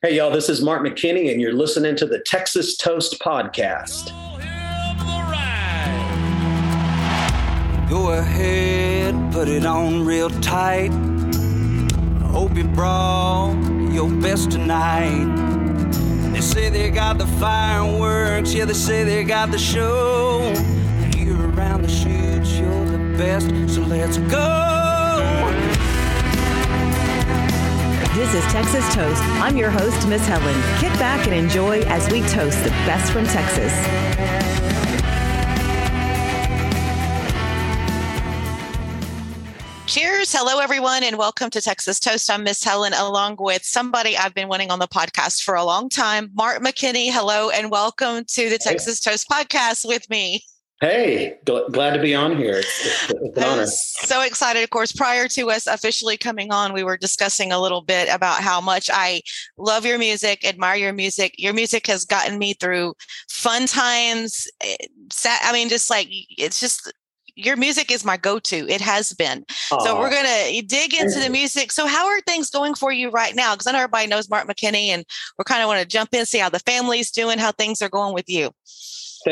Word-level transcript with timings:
Hey, 0.00 0.14
y'all, 0.14 0.30
this 0.30 0.48
is 0.48 0.62
Mark 0.62 0.86
McKinney, 0.86 1.32
and 1.32 1.40
you're 1.40 1.52
listening 1.52 1.96
to 1.96 2.06
the 2.06 2.20
Texas 2.20 2.76
Toast 2.76 3.18
Podcast. 3.18 4.10
Go 7.90 8.12
ahead, 8.12 9.32
put 9.32 9.48
it 9.48 9.66
on 9.66 10.06
real 10.06 10.30
tight. 10.30 10.90
Hope 12.30 12.54
you 12.54 12.62
brought 12.62 13.56
your 13.90 14.08
best 14.08 14.52
tonight. 14.52 15.26
They 16.32 16.42
say 16.42 16.70
they 16.70 16.90
got 16.90 17.18
the 17.18 17.26
fireworks, 17.26 18.54
yeah, 18.54 18.66
they 18.66 18.74
say 18.74 19.02
they 19.02 19.24
got 19.24 19.50
the 19.50 19.58
show. 19.58 20.54
You're 21.16 21.50
around 21.50 21.82
the 21.82 21.88
shoots, 21.88 22.56
you're 22.56 22.84
the 22.84 23.16
best, 23.18 23.48
so 23.74 23.80
let's 23.80 24.18
go. 24.18 24.67
This 28.18 28.34
is 28.34 28.52
Texas 28.52 28.84
Toast. 28.96 29.22
I'm 29.22 29.56
your 29.56 29.70
host, 29.70 30.08
Miss 30.08 30.26
Helen. 30.26 30.60
Kick 30.80 30.92
back 30.98 31.28
and 31.28 31.36
enjoy 31.36 31.82
as 31.82 32.10
we 32.10 32.20
toast 32.22 32.64
the 32.64 32.70
best 32.70 33.12
from 33.12 33.24
Texas. 33.26 33.72
Cheers. 39.86 40.32
Hello, 40.32 40.58
everyone, 40.58 41.04
and 41.04 41.16
welcome 41.16 41.48
to 41.50 41.60
Texas 41.60 42.00
Toast. 42.00 42.28
I'm 42.28 42.42
Miss 42.42 42.64
Helen, 42.64 42.92
along 42.92 43.36
with 43.38 43.62
somebody 43.62 44.16
I've 44.16 44.34
been 44.34 44.48
wanting 44.48 44.72
on 44.72 44.80
the 44.80 44.88
podcast 44.88 45.44
for 45.44 45.54
a 45.54 45.62
long 45.62 45.88
time, 45.88 46.32
Mark 46.34 46.60
McKinney. 46.60 47.12
Hello, 47.12 47.50
and 47.50 47.70
welcome 47.70 48.24
to 48.24 48.50
the 48.50 48.58
Texas 48.58 48.98
Toast 48.98 49.28
podcast 49.30 49.86
with 49.86 50.10
me. 50.10 50.42
Hey, 50.80 51.38
gl- 51.44 51.72
glad 51.72 51.94
to 51.94 52.00
be 52.00 52.14
on 52.14 52.36
here. 52.36 52.58
It's, 52.58 53.10
it's 53.10 53.36
an 53.36 53.42
honor. 53.42 53.66
So 53.66 54.20
excited. 54.22 54.62
Of 54.62 54.70
course, 54.70 54.92
prior 54.92 55.26
to 55.28 55.50
us 55.50 55.66
officially 55.66 56.16
coming 56.16 56.52
on, 56.52 56.72
we 56.72 56.84
were 56.84 56.96
discussing 56.96 57.50
a 57.50 57.60
little 57.60 57.80
bit 57.82 58.08
about 58.14 58.42
how 58.42 58.60
much 58.60 58.88
I 58.92 59.22
love 59.56 59.84
your 59.84 59.98
music, 59.98 60.44
admire 60.46 60.76
your 60.76 60.92
music. 60.92 61.34
Your 61.36 61.52
music 61.52 61.88
has 61.88 62.04
gotten 62.04 62.38
me 62.38 62.52
through 62.54 62.94
fun 63.28 63.66
times. 63.66 64.46
eh, 64.60 64.76
Sad, 65.10 65.40
I 65.42 65.52
mean, 65.52 65.68
just 65.68 65.90
like 65.90 66.06
it's 66.10 66.60
just 66.60 66.92
your 67.34 67.56
music 67.56 67.90
is 67.90 68.04
my 68.04 68.16
go-to. 68.16 68.68
It 68.68 68.80
has 68.80 69.12
been. 69.12 69.44
So 69.84 69.98
we're 69.98 70.10
gonna 70.10 70.62
dig 70.62 70.94
into 70.94 71.18
the 71.18 71.28
music. 71.30 71.72
So 71.72 71.86
how 71.86 72.06
are 72.06 72.20
things 72.20 72.50
going 72.50 72.74
for 72.74 72.92
you 72.92 73.10
right 73.10 73.34
now? 73.34 73.54
Because 73.54 73.66
I 73.66 73.72
know 73.72 73.78
everybody 73.78 74.06
knows 74.06 74.28
Mark 74.30 74.46
McKinney, 74.48 74.88
and 74.88 75.04
we're 75.38 75.44
kind 75.44 75.62
of 75.62 75.66
want 75.68 75.80
to 75.80 75.86
jump 75.86 76.14
in, 76.14 76.24
see 76.26 76.38
how 76.38 76.50
the 76.50 76.58
family's 76.60 77.10
doing, 77.10 77.38
how 77.38 77.50
things 77.52 77.80
are 77.82 77.88
going 77.88 78.14
with 78.14 78.28
you. 78.28 78.50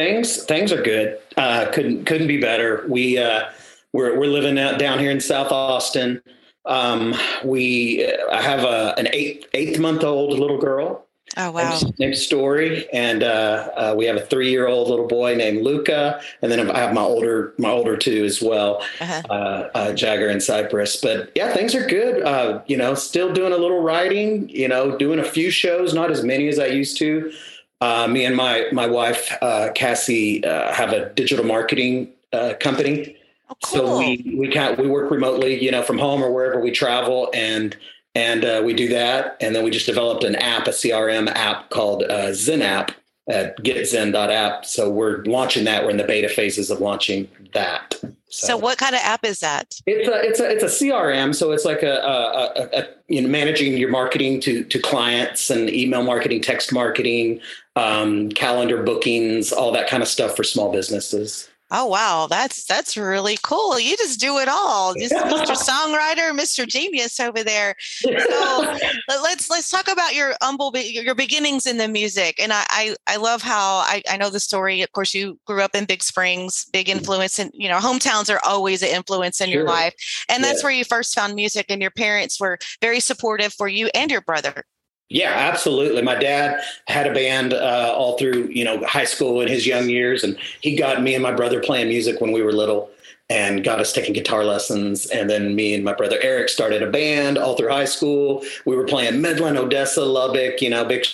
Things 0.01 0.45
things 0.45 0.73
are 0.73 0.83
good. 0.83 1.19
Uh, 1.39 1.71
couldn't 1.73 2.05
couldn't 2.05 2.27
be 2.29 2.39
better. 2.39 2.85
We 2.87 3.17
uh, 3.17 3.49
we're 3.95 4.19
we're 4.19 4.27
living 4.27 4.59
out 4.59 4.79
down 4.79 4.99
here 4.99 5.11
in 5.11 5.21
South 5.21 5.51
Austin. 5.51 6.21
Um, 6.67 7.15
we 7.43 8.07
I 8.31 8.43
have 8.43 8.63
a 8.63 8.95
an 8.99 9.09
eight 9.15 9.47
eight 9.55 9.79
month 9.79 10.05
old 10.05 10.39
little 10.39 10.59
girl 10.59 11.07
Oh 11.39 11.51
wow. 11.51 11.71
named, 11.71 11.99
named 11.99 12.17
Story, 12.19 12.87
and 12.93 13.23
uh, 13.23 13.71
uh, 13.75 13.95
we 13.97 14.05
have 14.05 14.17
a 14.17 14.21
three 14.21 14.51
year 14.51 14.67
old 14.69 14.91
little 14.91 15.07
boy 15.09 15.35
named 15.35 15.63
Luca, 15.63 16.21
and 16.43 16.53
then 16.53 16.71
I 16.71 16.79
have 16.79 16.93
my 16.93 17.01
older 17.01 17.55
my 17.57 17.71
older 17.71 17.97
two 17.97 18.23
as 18.27 18.43
well, 18.43 18.83
Uh-huh. 19.01 19.23
uh, 19.31 19.71
uh, 19.75 19.93
Jagger 19.95 20.29
and 20.29 20.43
Cypress. 20.43 20.97
But 21.01 21.33
yeah, 21.35 21.55
things 21.55 21.75
are 21.75 21.87
good. 21.87 22.23
Uh, 22.23 22.61
you 22.67 22.77
know, 22.77 22.93
still 22.95 23.33
doing 23.33 23.55
a 23.55 23.57
little 23.57 23.81
writing. 23.81 24.47
You 24.51 24.69
know, 24.69 24.99
doing 24.99 25.21
a 25.21 25.25
few 25.25 25.51
shows, 25.51 25.95
not 25.95 26.11
as 26.11 26.23
many 26.23 26.49
as 26.49 26.59
I 26.59 26.67
used 26.67 26.99
to. 26.99 27.33
Uh, 27.81 28.07
me 28.09 28.25
and 28.25 28.35
my 28.35 28.67
my 28.73 28.87
wife 28.87 29.33
uh, 29.43 29.71
Cassie 29.75 30.45
uh, 30.45 30.73
have 30.73 30.93
a 30.93 31.11
digital 31.11 31.45
marketing 31.45 32.13
uh, 32.33 32.55
company. 32.59 33.17
Oh, 33.49 33.55
So 33.65 33.99
we 33.99 34.35
we 34.39 34.49
can 34.49 34.77
we 34.77 34.89
work 34.89 35.11
remotely, 35.11 35.63
you 35.63 35.71
know, 35.71 35.83
from 35.83 35.99
home 35.99 36.23
or 36.23 36.33
wherever 36.33 36.61
we 36.61 36.71
travel, 36.71 37.31
and 37.35 37.77
and 38.15 38.45
uh, 38.45 38.63
we 38.65 38.73
do 38.73 38.89
that. 38.89 39.37
And 39.41 39.55
then 39.55 39.63
we 39.63 39.71
just 39.71 39.87
developed 39.87 40.25
an 40.25 40.37
app, 40.37 40.67
a 40.67 40.71
CRM 40.71 41.29
app 41.29 41.71
called 41.71 42.03
uh, 42.05 42.33
Zen 42.33 42.63
app 42.63 42.93
at 43.29 43.59
getzen.app. 43.59 44.65
So 44.65 44.91
we're 44.91 45.23
launching 45.25 45.65
that. 45.65 45.85
We're 45.85 45.91
in 45.91 45.97
the 45.97 46.05
beta 46.05 46.29
phases 46.29 46.71
of 46.71 46.81
launching 46.81 47.29
that. 47.53 47.95
so 48.29 48.57
what 48.57 48.79
kind 48.79 48.95
of 48.95 49.01
app 49.03 49.25
is 49.25 49.41
that? 49.41 49.75
It's 49.87 50.09
a 50.09 50.21
it's 50.21 50.41
a 50.41 50.51
it's 50.51 50.63
a 50.63 50.85
CRM, 50.85 51.35
so 51.35 51.53
it's 51.53 51.65
like 51.65 51.83
a, 51.83 51.97
a, 51.97 52.53
a, 52.57 52.81
a 52.81 52.89
you 53.09 53.23
know 53.23 53.29
managing 53.29 53.77
your 53.77 53.91
marketing 53.91 54.41
to 54.43 54.65
to 54.65 54.79
clients 54.79 55.51
and 55.51 55.69
email 55.71 56.03
marketing, 56.03 56.41
text 56.41 56.73
marketing, 56.73 57.41
um, 57.75 58.31
calendar 58.31 58.83
bookings, 58.83 59.53
all 59.53 59.73
that 59.73 59.89
kind 59.89 60.03
of 60.03 60.09
stuff 60.09 60.37
for 60.37 60.45
small 60.45 60.71
businesses. 60.71 61.49
Oh 61.71 61.87
wow, 61.87 62.29
that's 62.31 62.65
that's 62.65 62.97
really 62.97 63.37
cool. 63.43 63.81
You 63.81 63.97
just 63.97 64.21
do 64.21 64.39
it 64.39 64.47
all. 64.49 64.95
Just 64.95 65.13
Mr. 65.13 65.57
Songwriter, 65.57 66.31
Mr. 66.31 66.65
Genius 66.67 67.19
over 67.19 67.43
there. 67.43 67.75
So 67.81 68.11
let- 69.09 69.23
let's 69.23 69.51
let's 69.51 69.69
talk 69.69 69.89
about 69.89 70.15
your 70.15 70.35
humble 70.41 70.73
your 70.77 71.17
beginnings 71.17 71.67
in 71.67 71.79
the 71.79 71.89
music. 71.89 72.41
And 72.41 72.53
I 72.53 72.65
I, 72.71 72.97
I 73.09 73.17
love 73.17 73.43
how 73.43 73.79
I, 73.79 74.03
I 74.09 74.17
know 74.17 74.31
the 74.31 74.39
story. 74.39 74.81
Of 74.83 74.93
course, 74.93 75.13
you 75.13 75.41
grew 75.45 75.61
up 75.61 75.75
in 75.75 75.87
Big 75.87 76.05
Springs, 76.05 76.67
big 76.73 76.87
mm-hmm. 76.87 76.99
influence, 76.99 77.41
and 77.41 77.51
you 77.53 77.69
know 77.69 77.79
hometowns 77.79 78.33
are 78.33 78.41
always 78.47 78.83
an 78.83 78.91
influence 78.91 79.41
in 79.41 79.51
your 79.51 79.65
life. 79.65 79.95
And 80.29 80.45
that's 80.45 80.61
Yeah. 80.61 80.67
where 80.67 80.73
you 80.73 80.85
first 80.85 81.17
found 81.17 81.35
music, 81.35 81.67
and 81.69 81.83
your 81.83 81.91
parents 81.91 82.39
were 82.39 82.59
very 82.81 83.01
supportive 83.01 83.53
for 83.53 83.67
you 83.67 83.91
and 83.93 84.09
your 84.09 84.21
brother. 84.21 84.65
Yeah, 85.09 85.33
absolutely. 85.33 86.03
My 86.03 86.17
dad 86.17 86.61
had 86.89 87.07
a 87.07 87.15
band 87.15 87.53
uh, 87.53 87.95
all 87.97 88.19
through, 88.19 88.49
you 88.49 88.65
know, 88.65 88.85
high 88.85 89.05
school 89.05 89.41
in 89.41 89.47
his 89.47 89.67
young 89.67 89.89
years, 89.89 90.25
and 90.25 90.37
he 90.61 90.75
got 90.75 91.01
me 91.03 91.15
and 91.15 91.23
my 91.23 91.33
brother 91.33 91.61
playing 91.61 91.89
music 91.89 92.21
when 92.21 92.33
we 92.33 92.43
were 92.43 92.53
little, 92.53 92.91
and 93.31 93.63
got 93.63 93.79
us 93.81 93.93
taking 93.93 94.15
guitar 94.15 94.45
lessons. 94.45 95.07
And 95.07 95.31
then 95.31 95.55
me 95.55 95.75
and 95.75 95.85
my 95.85 95.93
brother 95.95 96.19
Eric 96.23 96.49
started 96.49 96.83
a 96.83 96.91
band 96.91 97.39
all 97.39 97.57
through 97.57 97.71
high 97.71 97.85
school. 97.85 98.43
We 98.65 98.75
were 98.77 98.85
playing 98.85 99.21
Midland, 99.21 99.59
Odessa, 99.59 100.05
Lubbock, 100.05 100.61
you 100.61 100.71
know, 100.71 100.85
big 100.85 101.07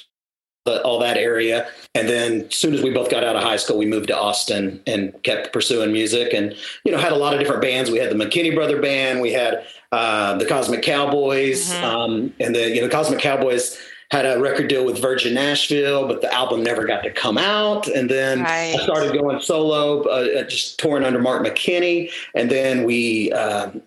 all 0.66 0.98
that 1.00 1.16
area. 1.16 1.68
And 1.94 2.08
then 2.08 2.42
as 2.42 2.54
soon 2.54 2.74
as 2.74 2.82
we 2.82 2.90
both 2.90 3.10
got 3.10 3.24
out 3.24 3.36
of 3.36 3.42
high 3.42 3.56
school, 3.56 3.78
we 3.78 3.86
moved 3.86 4.08
to 4.08 4.16
Austin 4.18 4.80
and 4.86 5.12
kept 5.22 5.52
pursuing 5.52 5.92
music 5.92 6.32
and, 6.32 6.54
you 6.84 6.92
know, 6.92 6.98
had 6.98 7.12
a 7.12 7.16
lot 7.16 7.34
of 7.34 7.40
different 7.40 7.62
bands. 7.62 7.90
We 7.90 7.98
had 7.98 8.10
the 8.10 8.14
McKinney 8.24 8.54
Brother 8.54 8.80
Band, 8.80 9.20
we 9.20 9.32
had 9.32 9.64
uh, 9.90 10.36
the 10.38 10.46
Cosmic 10.46 10.82
Cowboys, 10.82 11.70
Mhm. 11.70 11.82
um, 11.82 12.34
and 12.40 12.54
the, 12.54 12.70
you 12.74 12.80
know, 12.80 12.88
Cosmic 12.88 13.18
Cowboys 13.20 13.76
had 14.10 14.24
a 14.24 14.38
record 14.40 14.68
deal 14.68 14.84
with 14.84 14.98
Virgin 14.98 15.34
Nashville, 15.34 16.06
but 16.06 16.20
the 16.20 16.32
album 16.32 16.62
never 16.62 16.84
got 16.86 17.02
to 17.02 17.10
come 17.10 17.36
out. 17.38 17.88
And 17.88 18.10
then 18.10 18.40
Right. 18.42 18.74
I 18.78 18.82
started 18.84 19.12
going 19.18 19.40
solo, 19.40 20.02
uh, 20.04 20.42
just 20.44 20.78
touring 20.78 21.04
under 21.04 21.18
Mark 21.18 21.44
McKinney. 21.46 22.10
And 22.34 22.50
then 22.50 22.84
we, 22.84 23.32
um, 23.32 23.82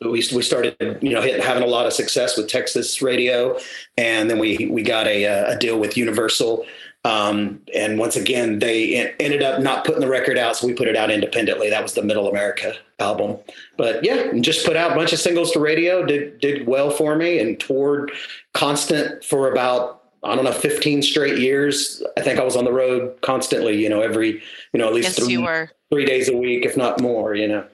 we, 0.00 0.24
we 0.34 0.42
started, 0.42 0.76
you 1.02 1.10
know, 1.10 1.20
hit, 1.20 1.40
having 1.40 1.62
a 1.62 1.66
lot 1.66 1.86
of 1.86 1.92
success 1.92 2.36
with 2.36 2.48
Texas 2.48 3.02
radio, 3.02 3.58
and 3.96 4.30
then 4.30 4.38
we 4.38 4.68
we 4.70 4.82
got 4.82 5.06
a, 5.06 5.24
a 5.24 5.58
deal 5.58 5.78
with 5.78 5.96
Universal. 5.96 6.64
Um, 7.04 7.62
and 7.74 7.98
once 7.98 8.16
again, 8.16 8.58
they 8.58 9.14
ended 9.18 9.42
up 9.42 9.60
not 9.60 9.84
putting 9.84 10.00
the 10.00 10.08
record 10.08 10.36
out, 10.36 10.56
so 10.56 10.66
we 10.66 10.74
put 10.74 10.88
it 10.88 10.96
out 10.96 11.10
independently. 11.10 11.70
That 11.70 11.82
was 11.82 11.94
the 11.94 12.02
Middle 12.02 12.28
America 12.28 12.74
album. 12.98 13.38
But 13.76 14.04
yeah, 14.04 14.32
just 14.40 14.66
put 14.66 14.76
out 14.76 14.92
a 14.92 14.94
bunch 14.94 15.12
of 15.12 15.18
singles 15.18 15.52
to 15.52 15.60
radio. 15.60 16.04
Did 16.04 16.40
did 16.40 16.66
well 16.66 16.90
for 16.90 17.16
me, 17.16 17.38
and 17.38 17.58
toured 17.58 18.12
constant 18.52 19.24
for 19.24 19.50
about 19.50 19.98
I 20.24 20.34
don't 20.34 20.44
know, 20.44 20.52
15 20.52 21.02
straight 21.02 21.38
years. 21.38 22.02
I 22.16 22.22
think 22.22 22.40
I 22.40 22.44
was 22.44 22.56
on 22.56 22.64
the 22.64 22.72
road 22.72 23.20
constantly. 23.22 23.80
You 23.80 23.88
know, 23.88 24.00
every 24.00 24.42
you 24.72 24.78
know 24.78 24.88
at 24.88 24.94
least 24.94 25.18
Yes, 25.18 25.26
three 25.26 25.68
three 25.90 26.04
days 26.04 26.28
a 26.28 26.36
week, 26.36 26.64
if 26.64 26.76
not 26.76 27.00
more. 27.00 27.34
You 27.34 27.48
know. 27.48 27.66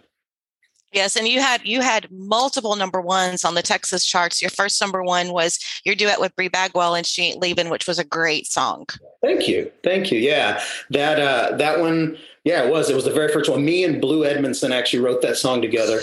Yes, 0.94 1.16
and 1.16 1.27
you 1.27 1.41
had 1.41 1.66
you 1.66 1.81
had 1.81 2.09
multiple 2.12 2.77
number 2.77 3.00
ones 3.00 3.44
on 3.44 3.55
the 3.55 3.62
Texas 3.62 4.05
charts. 4.05 4.41
Your 4.41 4.50
first 4.50 4.81
number 4.81 5.03
one 5.03 5.32
was 5.32 5.59
your 5.84 5.97
duet 5.97 6.21
with 6.21 6.34
Bri 6.37 6.49
Bagwell 6.49 6.94
and 6.94 7.05
She 7.05 7.22
Ain't 7.22 7.41
Leaving, 7.41 7.69
which 7.69 7.88
was 7.88 7.99
a 7.99 8.05
great 8.05 8.47
song. 8.47 8.87
Thank 9.21 9.49
you. 9.49 9.72
Thank 9.83 10.12
you. 10.12 10.21
Yeah. 10.21 10.62
That 10.91 11.19
uh 11.19 11.56
that 11.56 11.81
one, 11.81 12.16
yeah, 12.44 12.65
it 12.65 12.71
was. 12.71 12.91
It 12.91 12.94
was 12.94 13.04
the 13.04 13.10
very 13.10 13.33
first 13.33 13.50
one. 13.50 13.65
Me 13.65 13.83
and 13.83 14.00
Blue 14.00 14.25
Edmondson 14.25 14.72
actually 14.72 15.00
wrote 15.00 15.21
that 15.22 15.37
song 15.37 15.60
together. 15.60 16.00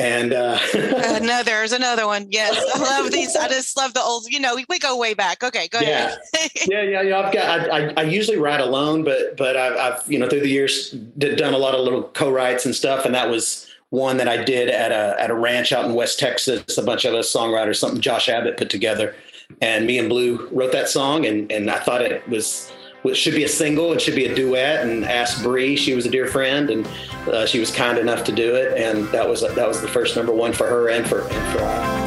And 0.00 0.32
uh 0.32 0.58
Uh, 0.74 1.20
no, 1.22 1.44
there's 1.44 1.72
another 1.72 2.06
one. 2.06 2.26
Yes, 2.30 2.60
I 2.74 2.78
love 2.80 3.12
these. 3.12 3.36
I 3.36 3.46
just 3.46 3.76
love 3.76 3.94
the 3.94 4.02
old. 4.02 4.26
You 4.28 4.40
know, 4.40 4.56
we, 4.56 4.66
we 4.68 4.80
go 4.80 4.98
way 4.98 5.14
back. 5.14 5.44
Okay, 5.44 5.68
go 5.68 5.78
ahead. 5.78 6.18
yeah, 6.66 6.82
yeah, 6.82 7.02
yeah. 7.02 7.18
I've 7.20 7.32
got. 7.32 7.70
I, 7.70 7.86
I, 7.86 7.92
I 7.98 8.02
usually 8.02 8.38
write 8.38 8.60
alone, 8.60 9.04
but 9.04 9.36
but 9.36 9.56
I've, 9.56 9.76
I've 9.76 10.10
you 10.10 10.18
know 10.18 10.28
through 10.28 10.40
the 10.40 10.48
years 10.48 10.90
did, 11.16 11.38
done 11.38 11.54
a 11.54 11.58
lot 11.58 11.76
of 11.76 11.80
little 11.82 12.02
co-writes 12.02 12.66
and 12.66 12.74
stuff, 12.74 13.04
and 13.06 13.14
that 13.14 13.30
was 13.30 13.66
one 13.96 14.18
that 14.18 14.28
I 14.28 14.44
did 14.44 14.68
at 14.68 14.92
a 14.92 15.16
at 15.20 15.30
a 15.30 15.34
ranch 15.34 15.72
out 15.72 15.86
in 15.86 15.94
West 15.94 16.18
Texas. 16.18 16.76
A 16.76 16.82
bunch 16.82 17.04
of 17.04 17.14
us 17.14 17.32
songwriters, 17.32 17.76
something 17.76 18.00
Josh 18.00 18.28
Abbott 18.28 18.58
put 18.58 18.68
together, 18.68 19.14
and 19.60 19.86
me 19.86 19.98
and 19.98 20.08
Blue 20.08 20.48
wrote 20.52 20.72
that 20.72 20.88
song, 20.88 21.24
and 21.26 21.50
and 21.50 21.70
I 21.70 21.78
thought 21.80 22.02
it 22.02 22.28
was. 22.28 22.70
It 23.04 23.16
should 23.16 23.34
be 23.36 23.44
a 23.44 23.48
single. 23.48 23.92
It 23.92 24.00
should 24.00 24.16
be 24.16 24.24
a 24.24 24.34
duet. 24.34 24.84
And 24.84 25.04
asked 25.04 25.40
Bri. 25.40 25.76
She 25.76 25.94
was 25.94 26.06
a 26.06 26.10
dear 26.10 26.26
friend, 26.26 26.68
and 26.70 26.84
uh, 27.28 27.46
she 27.46 27.60
was 27.60 27.70
kind 27.70 27.98
enough 27.98 28.24
to 28.24 28.32
do 28.32 28.56
it. 28.56 28.76
And 28.76 29.06
that 29.08 29.28
was 29.28 29.42
that 29.42 29.68
was 29.68 29.80
the 29.80 29.86
first 29.86 30.16
number 30.16 30.32
one 30.32 30.52
for 30.52 30.66
her 30.66 30.88
and 30.88 31.06
for 31.08 31.20
and 31.20 31.52
for 31.52 31.62
I. 31.62 32.06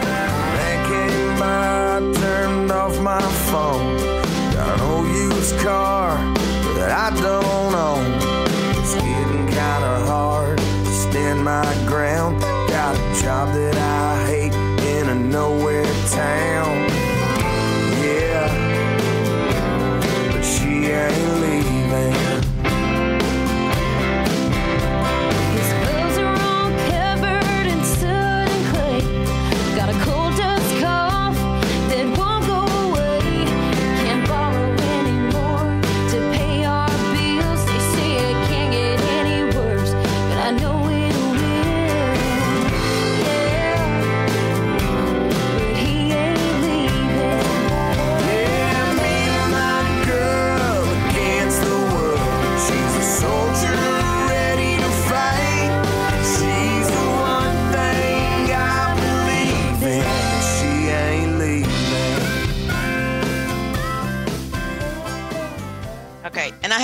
Turned 1.99 2.71
off 2.71 2.99
my 3.01 3.21
phone. 3.49 3.97
Got 4.53 5.05
used 5.07 5.57
car 5.59 6.17
that 6.75 6.91
I 6.91 7.21
don't 7.21 7.48
my 11.49 11.73
ground. 11.87 12.39
Got 12.69 12.95
a 12.95 13.21
job 13.23 13.47
that 13.55 13.75
I 13.75 14.27
hate 14.29 14.53
in 14.93 15.09
a 15.09 15.15
nowhere 15.15 15.91
town. 16.09 16.68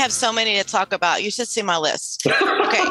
Have 0.05 0.13
so 0.13 0.31
many 0.31 0.55
to 0.57 0.63
talk 0.63 0.93
about. 0.93 1.23
You 1.23 1.31
should 1.31 1.47
see 1.47 1.63
my 1.63 1.77
list. 1.77 2.27
Okay. 2.27 2.83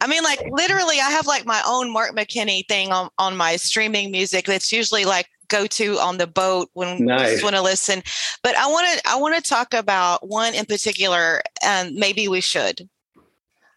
I 0.00 0.06
mean, 0.08 0.24
like 0.24 0.40
literally, 0.50 0.98
I 0.98 1.10
have 1.10 1.26
like 1.26 1.46
my 1.46 1.62
own 1.66 1.92
Mark 1.92 2.16
McKinney 2.16 2.66
thing 2.66 2.90
on, 2.90 3.08
on 3.18 3.36
my 3.36 3.56
streaming 3.56 4.10
music 4.10 4.46
that's 4.46 4.72
usually 4.72 5.04
like 5.04 5.26
go 5.48 5.66
to 5.66 5.98
on 5.98 6.18
the 6.18 6.26
boat 6.26 6.70
when 6.74 7.04
nice. 7.04 7.20
I 7.20 7.30
just 7.30 7.44
want 7.44 7.56
to 7.56 7.62
listen. 7.62 8.02
But 8.42 8.56
I 8.56 8.66
want 8.66 8.86
to 8.92 9.08
I 9.08 9.16
want 9.16 9.36
to 9.36 9.48
talk 9.48 9.74
about 9.74 10.28
one 10.28 10.54
in 10.54 10.64
particular, 10.64 11.42
and 11.62 11.94
maybe 11.94 12.26
we 12.26 12.40
should. 12.40 12.88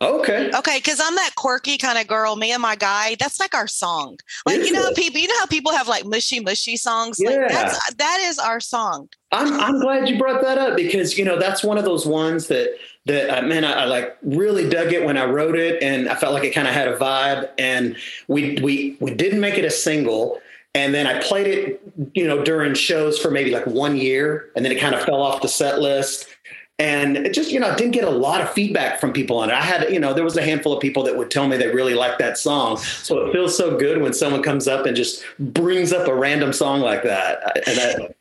Okay. 0.04 0.52
Okay, 0.54 0.78
because 0.78 1.00
I'm 1.02 1.16
that 1.16 1.32
quirky 1.36 1.78
kind 1.78 1.98
of 1.98 2.08
girl. 2.08 2.36
Me 2.36 2.52
and 2.52 2.62
my 2.62 2.76
guy, 2.76 3.16
that's 3.20 3.40
like 3.40 3.56
our 3.56 3.68
song. 3.68 4.18
Like 4.46 4.60
is 4.60 4.68
you 4.68 4.74
know, 4.74 4.92
people, 4.94 5.20
you 5.20 5.28
know 5.28 5.40
how 5.40 5.46
people 5.46 5.72
have 5.72 5.88
like 5.88 6.06
mushy 6.06 6.40
mushy 6.40 6.78
songs. 6.78 7.18
Yeah. 7.20 7.30
Like 7.30 7.50
that's 7.50 7.94
that 7.96 8.20
is 8.24 8.40
our 8.40 8.60
song. 8.60 9.10
I'm 9.32 9.54
I'm 9.60 9.80
glad 9.80 10.08
you 10.08 10.18
brought 10.18 10.42
that 10.42 10.58
up 10.58 10.76
because 10.76 11.18
you 11.18 11.26
know 11.26 11.40
that's 11.40 11.64
one 11.64 11.78
of 11.78 11.86
those 11.86 12.06
ones 12.06 12.48
that 12.48 12.78
that 13.06 13.30
uh, 13.30 13.42
man 13.42 13.66
I, 13.66 13.84
I, 13.84 13.86
like 13.86 14.18
really 14.22 14.70
dug 14.70 14.94
it 14.94 15.06
when 15.06 15.18
I 15.18 15.26
wrote 15.26 15.58
it 15.58 15.82
and 15.82 16.08
I 16.08 16.16
felt 16.16 16.34
like 16.34 16.44
it 16.44 16.52
kind 16.52 16.68
of 16.68 16.74
had 16.74 16.88
a 16.88 16.98
vibe 16.98 17.50
and 17.58 17.96
we 18.28 18.60
we 18.62 18.98
we 19.00 19.14
didn't 19.14 19.40
make 19.40 19.58
it 19.58 19.66
a 19.66 19.72
single 19.72 20.40
and 20.76 20.94
then 20.94 21.08
I 21.08 21.22
played 21.22 21.48
it 21.48 21.82
you 22.14 22.28
know 22.28 22.44
during 22.44 22.76
shows 22.76 23.20
for 23.20 23.32
maybe 23.32 23.52
like 23.52 23.66
one 23.66 23.98
year 23.98 24.52
and 24.56 24.64
then 24.64 24.72
it 24.72 24.80
kind 24.80 24.96
of 24.96 25.02
fell 25.04 25.22
off 25.22 25.42
the 25.42 25.50
set 25.50 25.80
list 25.80 26.28
and 26.80 27.18
it 27.18 27.34
just 27.34 27.52
you 27.52 27.60
know 27.60 27.70
I 27.70 27.76
didn't 27.76 27.92
get 27.92 28.04
a 28.04 28.10
lot 28.10 28.42
of 28.42 28.52
feedback 28.52 29.00
from 29.00 29.14
people 29.14 29.38
on 29.38 29.50
it. 29.50 29.54
I 29.54 29.62
had 29.62 29.92
you 29.92 30.00
know 30.00 30.14
there 30.14 30.24
was 30.24 30.38
a 30.38 30.42
handful 30.42 30.74
of 30.74 30.82
people 30.82 31.04
that 31.04 31.18
would 31.18 31.30
tell 31.30 31.48
me 31.48 31.58
they 31.58 31.68
really 31.68 31.94
liked 31.94 32.20
that 32.20 32.38
song. 32.38 32.78
So 32.78 33.26
it 33.26 33.32
feels 33.32 33.56
so 33.56 33.78
good 33.78 34.02
when 34.02 34.14
someone 34.14 34.42
comes 34.42 34.68
up 34.68 34.86
and 34.86 34.96
just 34.96 35.24
brings 35.40 35.94
up 35.94 36.08
a 36.08 36.16
random 36.16 36.54
song 36.54 36.82
like 36.82 37.04
that. 37.04 37.58
And 37.68 37.78
that 37.78 38.16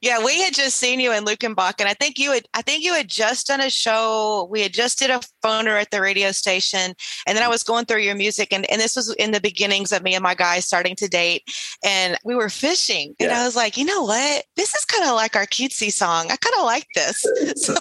yeah, 0.00 0.24
we 0.24 0.40
had 0.42 0.54
just 0.54 0.76
seen 0.76 1.00
you 1.00 1.12
in 1.12 1.24
Luckenbach, 1.24 1.44
and 1.44 1.56
Bach 1.56 1.80
and 1.80 1.88
I 1.88 1.94
think 1.94 2.18
you 2.18 2.32
had 2.32 2.46
I 2.54 2.62
think 2.62 2.84
you 2.84 2.94
had 2.94 3.08
just 3.08 3.46
done 3.46 3.60
a 3.60 3.70
show. 3.70 4.48
We 4.50 4.62
had 4.62 4.72
just 4.72 4.98
did 4.98 5.10
a 5.10 5.20
phoner 5.44 5.80
at 5.80 5.90
the 5.90 6.00
radio 6.00 6.32
station, 6.32 6.94
and 7.26 7.36
then 7.36 7.42
I 7.42 7.48
was 7.48 7.62
going 7.62 7.84
through 7.84 8.00
your 8.00 8.14
music, 8.14 8.52
and, 8.52 8.70
and 8.70 8.80
this 8.80 8.96
was 8.96 9.14
in 9.14 9.32
the 9.32 9.40
beginnings 9.40 9.92
of 9.92 10.02
me 10.02 10.14
and 10.14 10.22
my 10.22 10.34
guy 10.34 10.60
starting 10.60 10.96
to 10.96 11.08
date, 11.08 11.42
and 11.84 12.16
we 12.24 12.34
were 12.34 12.48
fishing, 12.48 13.14
and 13.20 13.30
I 13.30 13.44
was 13.44 13.56
like, 13.56 13.76
you 13.76 13.84
know 13.84 14.02
what, 14.02 14.44
this 14.56 14.74
is 14.74 14.84
kind 14.84 15.08
of 15.08 15.14
like 15.14 15.36
our 15.36 15.46
cutesy 15.46 15.92
song. 15.92 16.26
I 16.30 16.36
kind 16.36 16.54
of 16.58 16.64
like 16.64 16.86
this. 16.94 17.24
So 17.58 17.74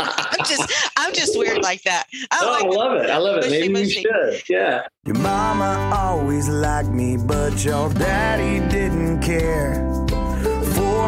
I'm 0.00 0.38
just 0.38 0.72
I'm 0.96 1.14
just 1.14 1.38
weird 1.38 1.62
like 1.62 1.82
that. 1.82 2.06
I, 2.30 2.38
oh, 2.42 2.50
like 2.50 2.64
I 2.64 2.68
love 2.68 3.02
it. 3.02 3.10
I 3.10 3.18
love 3.18 3.44
it. 3.44 3.50
Maybe 3.50 3.68
mushy. 3.68 4.00
you 4.00 4.02
should. 4.02 4.48
Yeah. 4.48 4.86
Your 5.04 5.16
mama 5.16 5.90
always 5.94 6.48
liked 6.48 6.90
me, 6.90 7.16
but 7.16 7.64
your 7.64 7.92
daddy 7.94 8.66
didn't 8.68 9.20
care 9.20 9.87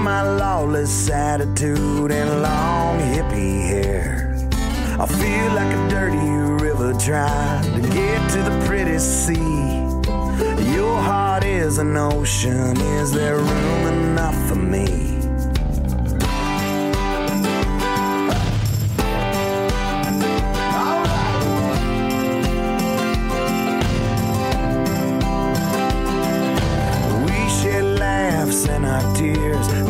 my 0.00 0.22
lawless 0.22 1.10
attitude 1.10 2.10
and 2.10 2.42
long 2.42 2.98
hippie 2.98 3.60
hair. 3.68 4.34
I 4.98 5.06
feel 5.06 5.52
like 5.54 5.72
a 5.74 5.88
dirty 5.90 6.64
river 6.64 6.94
trying 6.98 7.82
to 7.82 7.88
get 7.90 8.30
to 8.30 8.38
the 8.42 8.64
pretty 8.66 8.98
sea. 8.98 9.50
Your 10.74 10.96
heart 11.02 11.44
is 11.44 11.78
an 11.78 11.96
ocean, 11.96 12.76
is 12.98 13.12
there 13.12 13.36
room 13.36 13.86
enough 13.86 14.48
for 14.48 14.56
me? 14.56 15.10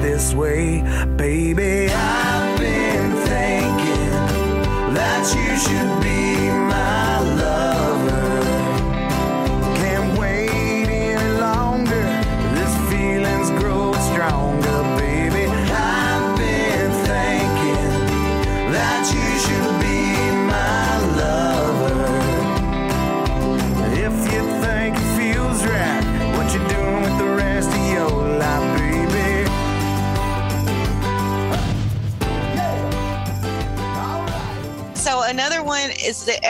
this 0.00 0.34
way 0.34 0.82
baby. 1.16 1.92
I've 1.92 2.58
been 2.58 3.12
thinking 3.26 4.94
that 4.94 5.24
you 5.36 5.56
should 5.56 6.02
be 6.02 6.29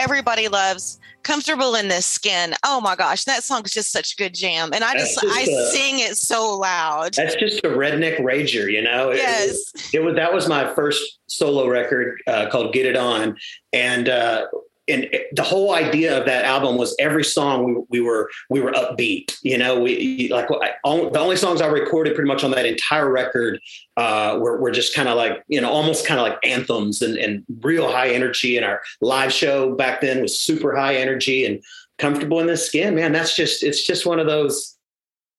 everybody 0.01 0.47
loves 0.47 0.99
comfortable 1.23 1.75
in 1.75 1.87
this 1.87 2.05
skin. 2.05 2.53
Oh 2.65 2.81
my 2.81 2.95
gosh 2.95 3.25
that 3.25 3.43
song 3.43 3.63
is 3.63 3.71
just 3.71 3.91
such 3.91 4.13
a 4.13 4.15
good 4.15 4.33
jam. 4.33 4.71
And 4.73 4.83
i 4.83 4.93
just, 4.93 5.21
just 5.21 5.37
i 5.37 5.41
a, 5.41 5.65
sing 5.71 5.99
it 5.99 6.17
so 6.17 6.57
loud. 6.57 7.13
That's 7.13 7.35
just 7.35 7.59
a 7.59 7.69
redneck 7.69 8.19
rager 8.19 8.71
you 8.71 8.81
know? 8.81 9.11
Yes. 9.11 9.71
it, 9.75 9.99
it 9.99 10.03
was 10.03 10.15
that 10.15 10.33
was 10.33 10.47
my 10.47 10.73
first 10.73 11.19
solo 11.27 11.67
record 11.67 12.21
uh, 12.27 12.49
called 12.49 12.73
get 12.73 12.85
it 12.85 12.97
on. 12.97 13.37
And 13.71 14.09
uh, 14.09 14.47
and 14.87 15.09
the 15.33 15.43
whole 15.43 15.73
idea 15.73 16.17
of 16.17 16.25
that 16.25 16.43
album 16.43 16.77
was 16.77 16.95
every 16.99 17.23
song 17.23 17.63
we, 17.63 17.99
we 17.99 18.01
were 18.01 18.29
we 18.49 18.59
were 18.59 18.71
upbeat 18.71 19.37
you 19.43 19.57
know 19.57 19.79
we 19.79 20.27
like 20.31 20.47
I, 20.51 20.71
the 20.83 21.19
only 21.19 21.37
songs 21.37 21.61
i 21.61 21.67
recorded 21.67 22.15
pretty 22.15 22.27
much 22.27 22.43
on 22.43 22.51
that 22.51 22.65
entire 22.65 23.09
record 23.09 23.59
uh, 23.97 24.37
were, 24.41 24.59
were 24.59 24.71
just 24.71 24.95
kind 24.95 25.07
of 25.09 25.15
like 25.15 25.43
you 25.47 25.59
know 25.61 25.69
almost 25.69 26.07
kind 26.07 26.19
of 26.19 26.25
like 26.25 26.39
anthems 26.43 27.01
and, 27.01 27.17
and 27.17 27.43
real 27.61 27.91
high 27.91 28.09
energy. 28.09 28.57
And 28.57 28.65
our 28.65 28.81
live 29.01 29.31
show 29.31 29.75
back 29.75 30.01
then 30.01 30.21
was 30.21 30.39
super 30.39 30.75
high 30.75 30.95
energy 30.95 31.45
and 31.45 31.61
comfortable 31.97 32.39
in 32.39 32.47
the 32.47 32.57
skin. 32.57 32.95
Man 32.95 33.11
that's 33.11 33.35
just 33.35 33.63
it's 33.63 33.85
just 33.85 34.05
one 34.05 34.19
of 34.19 34.27
those 34.27 34.77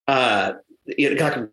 uh 0.06 0.54
you 0.86 1.14
know, 1.14 1.48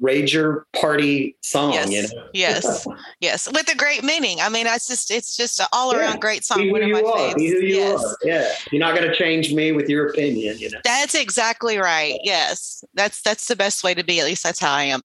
rager 0.00 0.62
party 0.74 1.36
song 1.42 1.72
yes. 1.72 1.90
you 1.90 2.02
know 2.02 2.28
yes 2.32 2.86
yes 3.20 3.46
with 3.52 3.70
a 3.70 3.76
great 3.76 4.02
meaning 4.02 4.40
i 4.40 4.48
mean 4.48 4.66
it's 4.66 4.88
just 4.88 5.10
it's 5.10 5.36
just 5.36 5.60
an 5.60 5.66
all-around 5.72 6.14
yeah. 6.14 6.18
great 6.18 6.44
song 6.44 6.70
one 6.70 6.82
of 6.82 6.88
my 6.88 7.02
favorites 7.02 7.54
yes. 7.62 8.02
Are. 8.02 8.16
yeah 8.24 8.48
you're 8.72 8.80
not 8.80 8.96
going 8.96 9.06
to 9.06 9.14
change 9.14 9.52
me 9.52 9.72
with 9.72 9.88
your 9.88 10.08
opinion 10.08 10.58
you 10.58 10.70
know 10.70 10.78
that's 10.82 11.14
exactly 11.14 11.76
right 11.76 12.18
yes 12.22 12.82
that's 12.94 13.20
that's 13.20 13.48
the 13.48 13.56
best 13.56 13.84
way 13.84 13.92
to 13.92 14.02
be 14.02 14.18
at 14.18 14.24
least 14.24 14.42
that's 14.42 14.60
how 14.60 14.72
i 14.72 14.84
am 14.84 15.00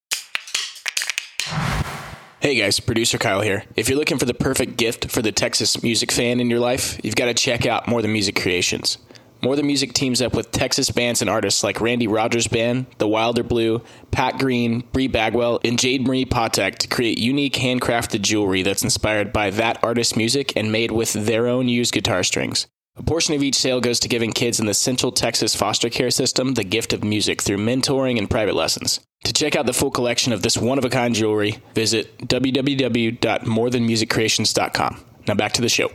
Hey 2.40 2.56
guys, 2.56 2.80
producer 2.80 3.20
Kyle 3.20 3.42
here. 3.42 3.66
If 3.76 3.88
you're 3.88 4.00
looking 4.00 4.18
for 4.18 4.26
the 4.26 4.34
perfect 4.34 4.76
gift 4.76 5.12
for 5.12 5.22
the 5.22 5.32
Texas 5.32 5.84
music 5.84 6.12
fan 6.12 6.40
in 6.40 6.50
your 6.50 6.60
life, 6.60 7.00
you've 7.04 7.16
got 7.16 7.26
to 7.26 7.36
check 7.36 7.68
out 7.68 7.88
More 7.88 8.02
Than 8.02 8.12
Music 8.12 8.36
Creations. 8.36 8.98
More 9.44 9.56
Than 9.56 9.66
Music 9.66 9.94
teams 9.94 10.22
up 10.22 10.36
with 10.36 10.52
Texas 10.52 10.92
bands 10.92 11.22
and 11.22 11.30
artists 11.30 11.64
like 11.64 11.82
Randy 11.82 12.08
Rogers 12.08 12.48
Band, 12.48 12.86
The 13.00 13.08
Wilder 13.08 13.42
Blue, 13.42 13.82
Pat 14.12 14.38
Green, 14.38 14.82
Bri 14.92 15.08
Bagwell, 15.08 15.60
and 15.64 15.80
Jade 15.80 16.06
Marie 16.06 16.26
Potek 16.26 16.78
to 16.78 16.88
create 16.88 17.18
unique 17.18 17.56
handcrafted 17.56 18.22
jewelry 18.22 18.62
that's 18.62 18.84
inspired 18.84 19.34
by 19.34 19.50
that 19.50 19.84
artist's 19.84 20.16
music 20.16 20.54
and 20.56 20.72
made 20.72 20.92
with 20.92 21.14
their 21.14 21.48
own 21.48 21.68
used 21.68 21.92
guitar 21.92 22.24
strings. 22.24 22.68
A 22.98 23.04
portion 23.04 23.34
of 23.34 23.42
each 23.42 23.56
sale 23.56 23.82
goes 23.82 24.00
to 24.02 24.08
giving 24.08 24.32
kids 24.32 24.60
in 24.60 24.68
the 24.68 24.76
Central 24.76 25.12
Texas 25.12 25.56
foster 25.56 25.90
care 25.90 26.12
system 26.12 26.54
the 26.54 26.64
gift 26.64 26.94
of 26.94 27.04
music 27.04 27.42
through 27.42 27.58
mentoring 27.58 28.20
and 28.20 28.30
private 28.30 28.54
lessons. 28.54 29.00
To 29.24 29.34
check 29.34 29.56
out 29.56 29.66
the 29.66 29.74
full 29.74 29.92
collection 29.92 30.34
of 30.34 30.44
this 30.44 30.58
one 30.58 30.78
of 30.78 30.86
a 30.86 30.90
kind 30.90 31.16
jewelry, 31.16 31.58
visit 31.74 32.16
www.morethanmusiccreations.com. 32.28 35.06
Now 35.28 35.36
back 35.36 35.54
to 35.54 35.62
the 35.62 35.70
show. 35.70 35.92